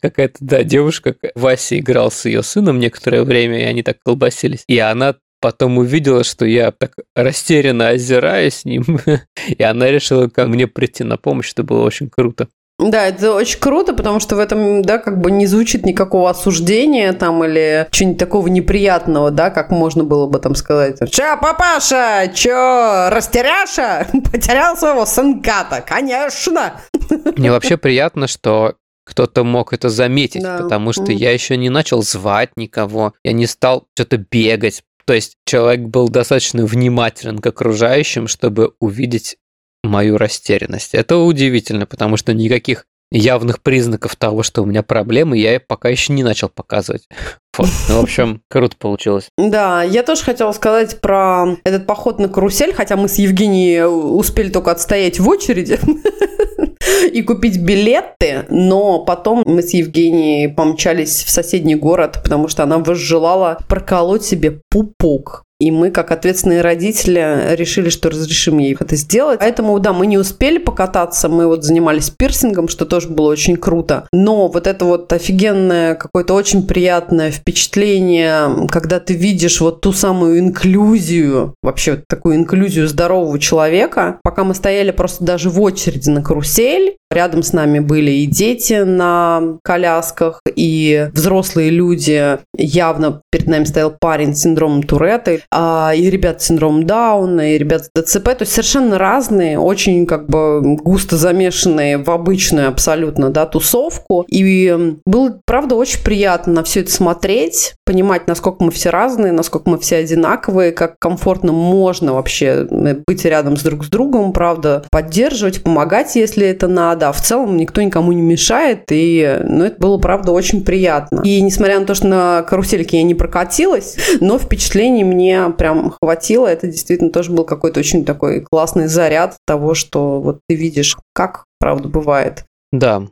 Какая-то, 0.00 0.38
да, 0.40 0.62
девушка, 0.64 1.16
Вася 1.34 1.78
играл 1.78 2.10
с 2.10 2.24
ее 2.24 2.42
сыном 2.42 2.78
некоторое 2.78 3.22
время, 3.22 3.60
и 3.60 3.64
они 3.64 3.82
так 3.82 3.98
колбасились. 4.02 4.64
И 4.66 4.78
она 4.78 5.16
потом 5.44 5.76
увидела, 5.76 6.24
что 6.24 6.46
я 6.46 6.70
так 6.70 6.92
растерянно 7.14 7.88
озираюсь 7.90 8.54
с 8.54 8.64
ним, 8.64 8.98
и 9.46 9.62
она 9.62 9.90
решила 9.90 10.28
ко 10.28 10.46
мне 10.46 10.66
прийти 10.66 11.04
на 11.04 11.18
помощь, 11.18 11.52
это 11.52 11.62
было 11.62 11.84
очень 11.84 12.08
круто. 12.08 12.48
Да, 12.78 13.06
это 13.08 13.34
очень 13.34 13.60
круто, 13.60 13.92
потому 13.92 14.20
что 14.20 14.36
в 14.36 14.38
этом, 14.38 14.80
да, 14.80 14.96
как 14.96 15.20
бы 15.20 15.30
не 15.30 15.44
звучит 15.46 15.84
никакого 15.84 16.30
осуждения 16.30 17.12
там 17.12 17.44
или 17.44 17.86
чего-нибудь 17.90 18.18
такого 18.18 18.48
неприятного, 18.48 19.30
да, 19.30 19.50
как 19.50 19.70
можно 19.70 20.02
было 20.02 20.26
бы 20.26 20.38
там 20.38 20.54
сказать. 20.54 20.98
Че, 21.10 21.36
папаша, 21.36 22.32
че, 22.34 23.10
растеряша? 23.10 24.06
Потерял 24.32 24.78
своего 24.78 25.04
сынка-то, 25.04 25.84
конечно. 25.86 26.80
Мне 27.36 27.50
вообще 27.50 27.76
приятно, 27.76 28.28
что 28.28 28.76
кто-то 29.04 29.44
мог 29.44 29.74
это 29.74 29.90
заметить, 29.90 30.42
Да. 30.42 30.60
потому 30.62 30.94
что 30.94 31.02
Мгм. 31.02 31.12
я 31.12 31.32
еще 31.32 31.58
не 31.58 31.68
начал 31.68 32.02
звать 32.02 32.48
никого, 32.56 33.12
я 33.22 33.32
не 33.32 33.46
стал 33.46 33.84
что-то 33.94 34.16
бегать. 34.16 34.82
То 35.06 35.14
есть 35.14 35.36
человек 35.46 35.86
был 35.86 36.08
достаточно 36.08 36.64
внимателен 36.64 37.38
к 37.38 37.46
окружающим, 37.46 38.26
чтобы 38.26 38.72
увидеть 38.80 39.36
мою 39.82 40.16
растерянность. 40.16 40.94
Это 40.94 41.18
удивительно, 41.18 41.86
потому 41.86 42.16
что 42.16 42.32
никаких 42.32 42.86
явных 43.10 43.62
признаков 43.62 44.16
того, 44.16 44.42
что 44.42 44.62
у 44.62 44.66
меня 44.66 44.82
проблемы, 44.82 45.38
я 45.38 45.60
пока 45.60 45.88
еще 45.88 46.12
не 46.12 46.22
начал 46.22 46.48
показывать. 46.48 47.08
Вот. 47.56 47.68
Ну, 47.88 48.00
в 48.00 48.02
общем, 48.02 48.42
круто 48.50 48.76
получилось. 48.76 49.28
Да, 49.38 49.84
я 49.84 50.02
тоже 50.02 50.24
хотела 50.24 50.50
сказать 50.50 51.00
про 51.00 51.56
этот 51.62 51.86
поход 51.86 52.18
на 52.18 52.28
карусель, 52.28 52.74
хотя 52.74 52.96
мы 52.96 53.08
с 53.08 53.14
Евгенией 53.14 53.84
успели 53.84 54.50
только 54.50 54.72
отстоять 54.72 55.20
в 55.20 55.28
очереди 55.28 55.78
и 57.12 57.22
купить 57.22 57.60
билеты, 57.60 58.44
но 58.48 59.04
потом 59.04 59.42
мы 59.46 59.62
с 59.62 59.74
Евгенией 59.74 60.48
помчались 60.48 61.24
в 61.24 61.30
соседний 61.30 61.74
город, 61.74 62.20
потому 62.22 62.48
что 62.48 62.62
она 62.62 62.78
возжелала 62.78 63.58
проколоть 63.68 64.24
себе 64.24 64.60
пупок. 64.70 65.44
И 65.60 65.70
мы, 65.70 65.90
как 65.90 66.10
ответственные 66.10 66.62
родители, 66.62 67.54
решили, 67.54 67.88
что 67.88 68.10
разрешим 68.10 68.58
ей 68.58 68.76
это 68.78 68.96
сделать. 68.96 69.38
Поэтому, 69.38 69.78
да, 69.78 69.92
мы 69.92 70.06
не 70.06 70.18
успели 70.18 70.58
покататься, 70.58 71.28
мы 71.28 71.46
вот 71.46 71.62
занимались 71.62 72.10
пирсингом, 72.10 72.66
что 72.66 72.84
тоже 72.84 73.08
было 73.08 73.30
очень 73.30 73.56
круто. 73.56 74.08
Но 74.12 74.48
вот 74.48 74.66
это 74.66 74.84
вот 74.84 75.12
офигенное, 75.12 75.94
какое-то 75.94 76.34
очень 76.34 76.66
приятное 76.66 77.30
впечатление, 77.30 78.66
когда 78.68 78.98
ты 78.98 79.14
видишь 79.14 79.60
вот 79.60 79.80
ту 79.80 79.92
самую 79.92 80.40
инклюзию, 80.40 81.54
вообще 81.62 81.92
вот 81.92 82.00
такую 82.08 82.34
инклюзию 82.34 82.88
здорового 82.88 83.38
человека. 83.38 84.18
Пока 84.24 84.42
мы 84.42 84.54
стояли 84.54 84.90
просто 84.90 85.24
даже 85.24 85.50
в 85.50 85.60
очереди 85.62 86.10
на 86.10 86.22
карусель, 86.22 86.73
рядом 87.14 87.42
с 87.42 87.52
нами 87.52 87.78
были 87.78 88.10
и 88.10 88.26
дети 88.26 88.82
на 88.82 89.58
колясках, 89.62 90.40
и 90.54 91.08
взрослые 91.12 91.70
люди. 91.70 92.38
Явно 92.56 93.22
перед 93.30 93.46
нами 93.46 93.64
стоял 93.64 93.94
парень 93.98 94.34
с 94.34 94.42
синдромом 94.42 94.82
Туретта, 94.82 95.34
и 95.34 96.10
ребят 96.10 96.42
с 96.42 96.46
синдромом 96.46 96.86
Дауна, 96.86 97.54
и 97.54 97.58
ребят 97.58 97.84
с 97.84 97.90
ДЦП. 97.96 98.24
То 98.24 98.38
есть 98.40 98.52
совершенно 98.52 98.98
разные, 98.98 99.58
очень 99.58 100.06
как 100.06 100.28
бы 100.28 100.76
густо 100.76 101.16
замешанные 101.16 101.98
в 101.98 102.10
обычную 102.10 102.68
абсолютно 102.68 103.30
да, 103.30 103.46
тусовку. 103.46 104.24
И 104.28 104.96
было, 105.06 105.40
правда, 105.46 105.76
очень 105.76 106.02
приятно 106.02 106.52
на 106.54 106.64
все 106.64 106.80
это 106.80 106.90
смотреть, 106.90 107.74
понимать, 107.86 108.26
насколько 108.26 108.64
мы 108.64 108.70
все 108.70 108.90
разные, 108.90 109.32
насколько 109.32 109.70
мы 109.70 109.78
все 109.78 109.96
одинаковые, 109.96 110.72
как 110.72 110.98
комфортно 110.98 111.52
можно 111.52 112.14
вообще 112.14 112.66
э, 112.68 112.96
быть 113.06 113.24
рядом 113.24 113.56
с 113.56 113.62
друг 113.62 113.84
с 113.84 113.88
другом, 113.88 114.32
правда, 114.32 114.84
поддерживать, 114.90 115.62
помогать, 115.62 116.16
если 116.16 116.46
это 116.46 116.63
надо. 116.68 117.08
А 117.08 117.12
в 117.12 117.20
целом 117.20 117.56
никто 117.56 117.82
никому 117.82 118.12
не 118.12 118.22
мешает, 118.22 118.84
и 118.90 119.40
ну, 119.44 119.64
это 119.64 119.78
было, 119.78 119.98
правда, 119.98 120.32
очень 120.32 120.64
приятно. 120.64 121.20
И 121.24 121.40
несмотря 121.40 121.80
на 121.80 121.86
то, 121.86 121.94
что 121.94 122.06
на 122.06 122.42
карусельке 122.42 122.98
я 122.98 123.02
не 123.02 123.14
прокатилась, 123.14 123.96
но 124.20 124.38
впечатлений 124.38 125.04
мне 125.04 125.50
прям 125.50 125.94
хватило. 126.00 126.46
Это 126.46 126.66
действительно 126.66 127.10
тоже 127.10 127.32
был 127.32 127.44
какой-то 127.44 127.80
очень 127.80 128.04
такой 128.04 128.40
классный 128.40 128.86
заряд 128.86 129.36
того, 129.46 129.74
что 129.74 130.20
вот 130.20 130.40
ты 130.48 130.54
видишь, 130.54 130.96
как 131.12 131.44
правда 131.58 131.88
бывает. 131.88 132.44
Да. 132.72 133.06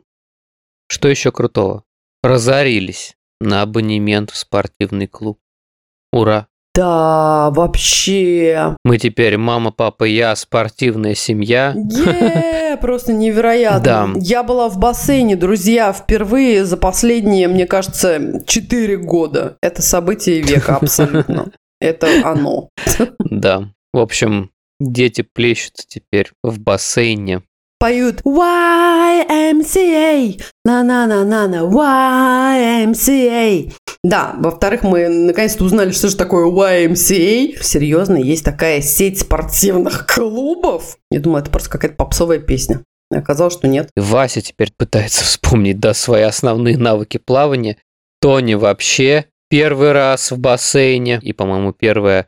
Что 0.87 1.07
еще 1.07 1.31
крутого? 1.31 1.83
Разорились 2.21 3.15
на 3.39 3.61
абонемент 3.61 4.31
в 4.31 4.37
спортивный 4.37 5.07
клуб. 5.07 5.39
Ура! 6.11 6.47
Да, 6.75 7.51
вообще. 7.51 8.75
Мы 8.83 8.97
теперь 8.97 9.37
мама, 9.37 9.71
папа, 9.71 10.05
я, 10.05 10.35
спортивная 10.35 11.13
семья. 11.13 11.75
Е, 11.75 12.77
просто 12.77 13.13
невероятно. 13.13 13.83
Да. 13.83 14.09
Я 14.15 14.41
была 14.41 14.69
в 14.69 14.79
бассейне, 14.79 15.35
друзья, 15.35 15.93
впервые 15.93 16.65
за 16.65 16.77
последние, 16.77 17.47
мне 17.47 17.67
кажется, 17.67 18.43
4 18.47 18.97
года. 18.97 19.57
Это 19.61 19.83
событие 19.83 20.41
века 20.41 20.77
абсолютно. 20.81 21.51
Это 21.79 22.07
оно. 22.23 22.69
Да. 23.19 23.69
В 23.93 23.99
общем, 23.99 24.49
дети 24.79 25.21
плещутся 25.21 25.85
теперь 25.87 26.31
в 26.43 26.59
бассейне. 26.59 27.43
Поют 27.79 28.21
YMCA, 28.21 29.21
на-на-на-на-на, 30.63 31.63
YMCA. 32.85 33.73
Да, 34.03 34.35
во-вторых, 34.37 34.83
мы 34.83 35.07
наконец-то 35.07 35.63
узнали, 35.63 35.91
что 35.91 36.09
же 36.09 36.17
такое 36.17 36.45
YMCA. 36.47 37.61
Серьезно, 37.61 38.17
есть 38.17 38.43
такая 38.43 38.81
сеть 38.81 39.19
спортивных 39.21 40.05
клубов. 40.13 40.97
Я 41.09 41.21
думаю, 41.21 41.41
это 41.41 41.51
просто 41.51 41.69
какая-то 41.69 41.95
попсовая 41.95 42.39
песня. 42.39 42.81
Оказалось, 43.09 43.53
что 43.53 43.67
нет. 43.67 43.89
Вася 43.95 44.41
теперь 44.41 44.73
пытается 44.75 45.23
вспомнить, 45.25 45.79
да, 45.79 45.93
свои 45.93 46.23
основные 46.23 46.77
навыки 46.77 47.17
плавания. 47.17 47.77
Тони 48.21 48.55
вообще 48.55 49.25
первый 49.49 49.93
раз 49.93 50.31
в 50.31 50.37
бассейне. 50.37 51.19
И, 51.21 51.31
по-моему, 51.31 51.71
первая 51.71 52.27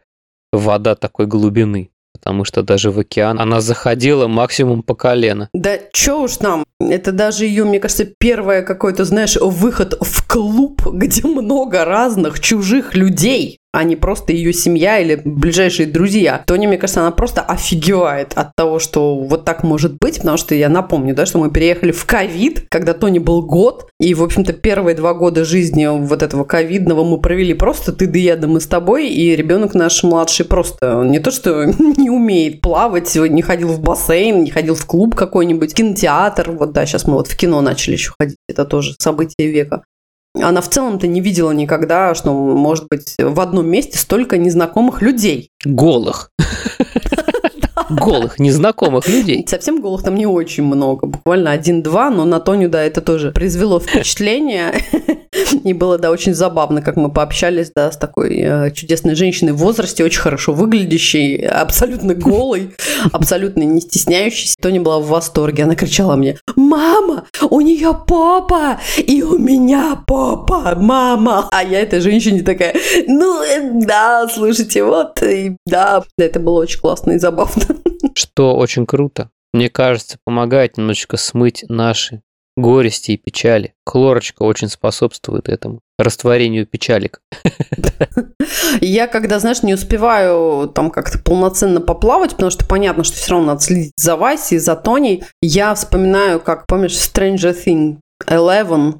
вода 0.53 0.95
такой 0.95 1.25
глубины. 1.25 1.91
Потому 2.13 2.45
что 2.45 2.63
даже 2.63 2.91
в 2.91 2.99
океан 2.99 3.39
она 3.41 3.59
заходила 3.59 4.27
максимум 4.27 4.83
по 4.83 4.95
колено. 4.95 5.49
Да 5.53 5.77
чё 5.91 6.21
уж 6.21 6.37
там, 6.37 6.63
это 6.79 7.11
даже 7.11 7.45
ее, 7.45 7.65
мне 7.65 7.79
кажется, 7.81 8.05
первое 8.05 8.61
какой-то, 8.61 9.03
знаешь, 9.03 9.35
выход 9.35 9.97
в 9.99 10.24
клуб, 10.35 10.85
где 10.91 11.25
много 11.25 11.85
разных 11.85 12.41
чужих 12.41 12.93
людей, 12.93 13.59
а 13.71 13.85
не 13.85 13.95
просто 13.95 14.33
ее 14.33 14.51
семья 14.51 14.99
или 14.99 15.21
ближайшие 15.23 15.87
друзья. 15.87 16.43
Тони, 16.45 16.67
мне 16.67 16.77
кажется, 16.77 16.99
она 16.99 17.11
просто 17.11 17.39
офигевает 17.39 18.33
от 18.35 18.53
того, 18.53 18.79
что 18.79 19.15
вот 19.15 19.45
так 19.45 19.63
может 19.63 19.95
быть, 19.97 20.17
потому 20.17 20.35
что 20.35 20.53
я 20.53 20.67
напомню, 20.67 21.15
да, 21.15 21.25
что 21.25 21.37
мы 21.37 21.51
переехали 21.51 21.93
в 21.93 22.03
ковид, 22.05 22.65
когда 22.69 22.93
Тони 22.93 23.19
был 23.19 23.43
год, 23.43 23.87
и, 24.01 24.13
в 24.13 24.21
общем-то, 24.21 24.51
первые 24.51 24.93
два 24.93 25.13
года 25.13 25.45
жизни 25.45 25.87
вот 25.87 26.21
этого 26.21 26.43
ковидного 26.43 27.05
мы 27.05 27.21
провели 27.21 27.53
просто 27.53 27.93
ты 27.93 28.05
да 28.05 28.19
я, 28.19 28.35
да 28.35 28.49
мы 28.49 28.59
с 28.59 28.67
тобой, 28.67 29.07
и 29.07 29.37
ребенок 29.37 29.73
наш 29.73 30.03
младший 30.03 30.45
просто 30.45 31.03
не 31.05 31.19
то, 31.19 31.31
что 31.31 31.63
не 31.97 32.09
умеет 32.09 32.59
плавать, 32.59 33.15
не 33.15 33.41
ходил 33.41 33.69
в 33.69 33.79
бассейн, 33.79 34.43
не 34.43 34.51
ходил 34.51 34.75
в 34.75 34.85
клуб 34.85 35.15
какой-нибудь, 35.15 35.73
кинотеатр, 35.73 36.51
вот 36.51 36.73
да, 36.73 36.85
сейчас 36.85 37.07
мы 37.07 37.13
вот 37.13 37.27
в 37.27 37.37
кино 37.37 37.61
начали 37.61 37.93
еще 37.93 38.11
ходить, 38.19 38.35
это 38.49 38.65
тоже 38.65 38.95
событие 38.99 39.49
века 39.49 39.83
она 40.41 40.61
в 40.61 40.69
целом-то 40.69 41.07
не 41.07 41.21
видела 41.21 41.51
никогда, 41.51 42.15
что 42.15 42.33
может 42.33 42.87
быть 42.89 43.15
в 43.17 43.39
одном 43.39 43.67
месте 43.67 43.97
столько 43.97 44.37
незнакомых 44.37 45.01
людей. 45.01 45.51
Голых. 45.63 46.31
Голых, 47.89 48.39
незнакомых 48.39 49.07
людей. 49.07 49.45
Совсем 49.47 49.79
голых 49.79 50.01
там 50.01 50.15
не 50.15 50.25
очень 50.25 50.63
много, 50.63 51.05
буквально 51.05 51.51
один-два, 51.51 52.09
но 52.09 52.25
на 52.25 52.39
Тоню, 52.39 52.67
да, 52.67 52.81
это 52.81 53.01
тоже 53.01 53.31
произвело 53.31 53.79
впечатление. 53.79 54.73
И 55.63 55.73
было, 55.73 55.97
да, 55.97 56.11
очень 56.11 56.33
забавно, 56.33 56.81
как 56.81 56.95
мы 56.95 57.11
пообщались, 57.11 57.71
да, 57.75 57.91
с 57.91 57.97
такой 57.97 58.37
э, 58.37 58.71
чудесной 58.71 59.15
женщиной 59.15 59.53
в 59.53 59.57
возрасте, 59.57 60.03
очень 60.03 60.21
хорошо 60.21 60.53
выглядящей, 60.53 61.45
абсолютно 61.45 62.13
голой, 62.13 62.75
абсолютно 63.11 63.63
не 63.63 63.81
стесняющейся. 63.81 64.55
Тони 64.61 64.79
была 64.79 64.99
в 64.99 65.07
восторге. 65.07 65.63
Она 65.63 65.75
кричала 65.75 66.15
мне, 66.15 66.37
«Мама, 66.55 67.25
у 67.49 67.61
нее 67.61 67.97
попа, 68.07 68.79
и 68.97 69.23
у 69.23 69.37
меня 69.37 70.01
попа, 70.07 70.75
мама!» 70.75 71.49
А 71.51 71.63
я 71.63 71.81
этой 71.81 71.99
женщине 71.99 72.41
такая, 72.41 72.75
«Ну, 73.07 73.41
да, 73.85 74.27
слушайте, 74.33 74.83
вот, 74.83 75.21
и, 75.23 75.57
да». 75.65 76.03
Это 76.17 76.39
было 76.39 76.61
очень 76.61 76.79
классно 76.79 77.13
и 77.13 77.19
забавно. 77.19 77.63
Что 78.15 78.55
очень 78.55 78.85
круто. 78.85 79.29
Мне 79.53 79.69
кажется, 79.69 80.17
помогает 80.25 80.77
немножечко 80.77 81.17
смыть 81.17 81.63
наши 81.69 82.21
горести 82.57 83.11
и 83.11 83.17
печали. 83.17 83.73
Хлорочка 83.85 84.43
очень 84.43 84.69
способствует 84.69 85.49
этому 85.49 85.81
растворению 85.97 86.65
печалик. 86.65 87.21
Я, 88.81 89.07
когда, 89.07 89.39
знаешь, 89.39 89.63
не 89.63 89.73
успеваю 89.73 90.67
там 90.69 90.91
как-то 90.91 91.19
полноценно 91.19 91.81
поплавать, 91.81 92.31
потому 92.31 92.51
что 92.51 92.65
понятно, 92.65 93.03
что 93.03 93.17
все 93.17 93.31
равно 93.31 93.47
надо 93.47 93.61
следить 93.61 93.93
за 93.97 94.15
Васей, 94.15 94.57
за 94.57 94.75
Тоней, 94.75 95.23
я 95.41 95.73
вспоминаю, 95.75 96.39
как, 96.39 96.65
помнишь, 96.67 96.93
Stranger 96.93 97.55
Thing 97.55 97.97
Eleven, 98.27 98.99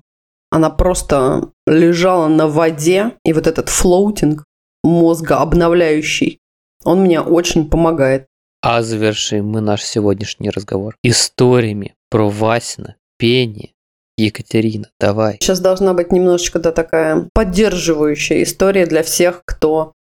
она 0.52 0.70
просто 0.70 1.50
лежала 1.68 2.28
на 2.28 2.48
воде, 2.48 3.12
и 3.26 3.34
вот 3.34 3.48
этот 3.48 3.70
floating 3.70 4.46
мозга 4.84 5.38
обновляющий, 5.38 6.40
он 6.84 7.02
мне 7.02 7.20
очень 7.20 7.70
помогает. 7.70 8.28
А 8.62 8.82
завершим 8.82 9.48
мы 9.48 9.62
наш 9.62 9.84
сегодняшний 9.84 10.50
разговор 10.50 10.96
историями 11.04 11.94
про 12.10 12.30
Васино 12.30 12.96
пение. 13.18 13.72
Екатерина, 14.18 14.90
давай. 15.00 15.38
Сейчас 15.42 15.60
должна 15.60 15.94
быть 15.94 16.12
немножечко 16.12 16.60
да, 16.60 16.72
такая 16.72 17.28
поддерживающая 17.34 18.44
история 18.44 18.86
для 18.86 19.04
всех, 19.04 19.42
кто 19.46 19.92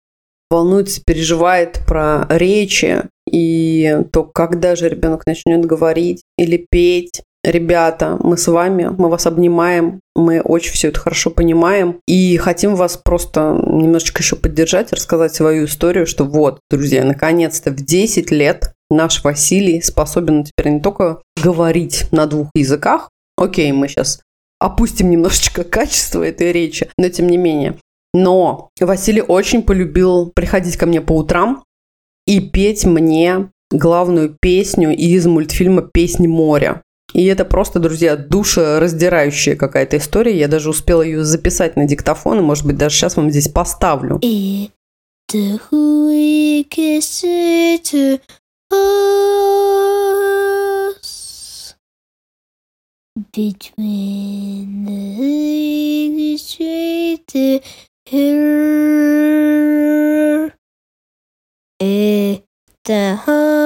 волнуется, 0.50 1.02
переживает 1.04 1.80
про 1.86 2.26
речи 2.28 3.02
и 3.28 3.98
то, 4.12 4.22
когда 4.22 4.76
же 4.76 4.88
ребенок 4.88 5.26
начнет 5.26 5.64
говорить 5.64 6.22
или 6.38 6.64
петь. 6.70 7.22
Ребята, 7.44 8.16
мы 8.22 8.38
с 8.38 8.48
вами, 8.48 8.88
мы 8.96 9.10
вас 9.10 9.26
обнимаем, 9.26 10.00
мы 10.16 10.40
очень 10.40 10.72
все 10.72 10.88
это 10.88 10.98
хорошо 10.98 11.30
понимаем 11.30 12.00
и 12.06 12.38
хотим 12.38 12.74
вас 12.74 12.96
просто 12.96 13.60
немножечко 13.66 14.22
еще 14.22 14.36
поддержать, 14.36 14.94
рассказать 14.94 15.34
свою 15.34 15.66
историю, 15.66 16.06
что 16.06 16.24
вот, 16.24 16.60
друзья, 16.70 17.04
наконец-то 17.04 17.70
в 17.70 17.76
10 17.76 18.30
лет 18.30 18.72
наш 18.88 19.22
Василий 19.22 19.82
способен 19.82 20.44
теперь 20.44 20.72
не 20.72 20.80
только 20.80 21.20
говорить 21.42 22.06
на 22.12 22.24
двух 22.24 22.48
языках, 22.54 23.10
окей, 23.36 23.70
мы 23.72 23.88
сейчас 23.88 24.22
опустим 24.58 25.10
немножечко 25.10 25.64
качество 25.64 26.22
этой 26.22 26.50
речи, 26.50 26.88
но 26.96 27.10
тем 27.10 27.26
не 27.26 27.36
менее. 27.36 27.76
Но 28.14 28.70
Василий 28.80 29.20
очень 29.20 29.62
полюбил 29.62 30.32
приходить 30.34 30.78
ко 30.78 30.86
мне 30.86 31.02
по 31.02 31.12
утрам 31.12 31.62
и 32.26 32.40
петь 32.40 32.86
мне 32.86 33.50
главную 33.70 34.34
песню 34.40 34.96
из 34.96 35.26
мультфильма 35.26 35.82
«Песни 35.82 36.26
моря». 36.26 36.80
И 37.14 37.24
это 37.26 37.44
просто, 37.44 37.78
друзья, 37.78 38.16
душераздирающая 38.16 39.54
какая-то 39.54 39.98
история. 39.98 40.36
Я 40.36 40.48
даже 40.48 40.68
успела 40.68 41.00
ее 41.02 41.24
записать 41.24 41.76
на 41.76 41.86
диктофон, 41.86 42.40
и, 42.40 42.42
может 42.42 42.66
быть, 42.66 42.76
даже 42.76 42.96
сейчас 42.96 43.16
вам 43.16 43.30
здесь 43.30 43.48
поставлю. 43.48 44.20
The 53.32 53.56
street 56.36 57.38
here 58.06 58.54
high 62.92 63.64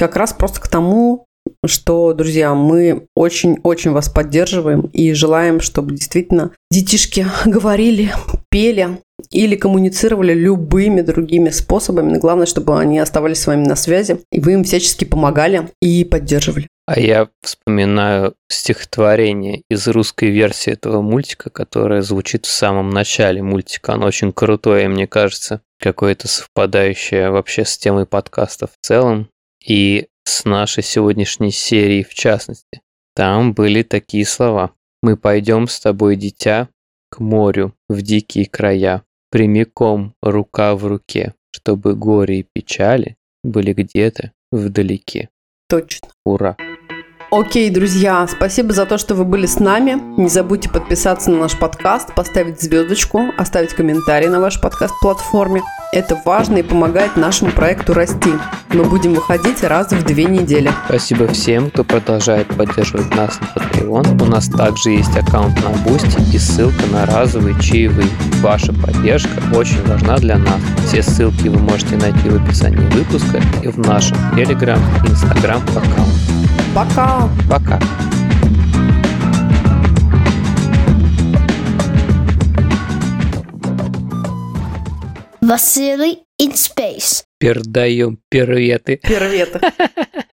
Как 0.00 0.16
раз 0.16 0.32
просто 0.32 0.62
к 0.62 0.68
тому, 0.68 1.26
что, 1.66 2.14
друзья, 2.14 2.54
мы 2.54 3.06
очень-очень 3.14 3.90
вас 3.90 4.08
поддерживаем 4.08 4.88
и 4.94 5.12
желаем, 5.12 5.60
чтобы 5.60 5.94
действительно 5.94 6.52
детишки 6.70 7.26
говорили, 7.44 8.10
пели 8.48 8.98
или 9.30 9.56
коммуницировали 9.56 10.32
любыми 10.32 11.02
другими 11.02 11.50
способами. 11.50 12.12
Но 12.12 12.18
главное, 12.18 12.46
чтобы 12.46 12.80
они 12.80 12.98
оставались 12.98 13.42
с 13.42 13.46
вами 13.46 13.68
на 13.68 13.76
связи, 13.76 14.22
и 14.32 14.40
вы 14.40 14.54
им 14.54 14.64
всячески 14.64 15.04
помогали 15.04 15.68
и 15.82 16.02
поддерживали. 16.04 16.66
А 16.86 16.98
я 16.98 17.28
вспоминаю 17.42 18.32
стихотворение 18.48 19.64
из 19.68 19.86
русской 19.86 20.30
версии 20.30 20.72
этого 20.72 21.02
мультика, 21.02 21.50
которое 21.50 22.00
звучит 22.00 22.46
в 22.46 22.50
самом 22.50 22.88
начале 22.88 23.42
мультика. 23.42 23.92
Оно 23.92 24.06
очень 24.06 24.32
крутое, 24.32 24.88
мне 24.88 25.06
кажется, 25.06 25.60
какое-то 25.78 26.26
совпадающее 26.26 27.30
вообще 27.30 27.66
с 27.66 27.76
темой 27.76 28.06
подкаста 28.06 28.66
в 28.66 28.78
целом 28.80 29.28
и 29.64 30.08
с 30.24 30.44
нашей 30.44 30.82
сегодняшней 30.82 31.50
серией 31.50 32.04
в 32.04 32.14
частности. 32.14 32.82
Там 33.14 33.52
были 33.52 33.82
такие 33.82 34.24
слова. 34.24 34.72
«Мы 35.02 35.16
пойдем 35.16 35.66
с 35.66 35.80
тобой, 35.80 36.16
дитя, 36.16 36.68
к 37.10 37.20
морю, 37.20 37.74
в 37.88 38.02
дикие 38.02 38.46
края, 38.46 39.02
прямиком, 39.30 40.14
рука 40.22 40.74
в 40.74 40.86
руке, 40.86 41.34
чтобы 41.52 41.94
горе 41.94 42.40
и 42.40 42.46
печали 42.52 43.16
были 43.42 43.72
где-то 43.72 44.32
вдалеке». 44.52 45.30
Точно. 45.68 46.08
Ура. 46.24 46.56
Окей, 47.32 47.70
друзья, 47.70 48.26
спасибо 48.26 48.72
за 48.72 48.86
то, 48.86 48.98
что 48.98 49.14
вы 49.14 49.24
были 49.24 49.46
с 49.46 49.60
нами. 49.60 50.02
Не 50.20 50.28
забудьте 50.28 50.68
подписаться 50.68 51.30
на 51.30 51.38
наш 51.38 51.56
подкаст, 51.56 52.12
поставить 52.12 52.60
звездочку, 52.60 53.32
оставить 53.38 53.72
комментарий 53.72 54.28
на 54.28 54.40
вашей 54.40 54.60
подкаст-платформе. 54.60 55.62
Это 55.92 56.20
важно 56.24 56.56
и 56.56 56.62
помогает 56.64 57.16
нашему 57.16 57.52
проекту 57.52 57.94
расти. 57.94 58.32
Мы 58.70 58.82
будем 58.82 59.14
выходить 59.14 59.62
раз 59.62 59.92
в 59.92 60.04
две 60.04 60.24
недели. 60.24 60.72
Спасибо 60.86 61.28
всем, 61.28 61.70
кто 61.70 61.84
продолжает 61.84 62.48
поддерживать 62.48 63.14
нас 63.14 63.38
на 63.40 63.60
Patreon. 63.60 64.22
У 64.22 64.26
нас 64.26 64.48
также 64.48 64.90
есть 64.90 65.16
аккаунт 65.16 65.54
на 65.62 65.68
Boosty 65.88 66.34
и 66.34 66.38
ссылка 66.38 66.84
на 66.90 67.06
разовые 67.06 67.54
чаевые. 67.60 68.08
Ваша 68.40 68.72
поддержка 68.72 69.40
очень 69.54 69.84
важна 69.86 70.16
для 70.16 70.36
нас. 70.36 70.60
Все 70.88 71.00
ссылки 71.00 71.46
вы 71.46 71.60
можете 71.60 71.96
найти 71.96 72.28
в 72.28 72.42
описании 72.42 72.88
выпуска 72.92 73.40
и 73.62 73.68
в 73.68 73.78
нашем 73.78 74.16
Telegram 74.36 74.80
и 75.04 75.10
Instagram 75.10 75.62
аккаунте. 75.76 76.40
Пока! 76.74 77.28
Пока! 77.48 77.78
Vasily 85.42 86.18
in 86.38 86.52
space. 86.52 87.24
Передаем 87.38 88.20
приветы. 88.28 89.00
Первета. 89.02 89.60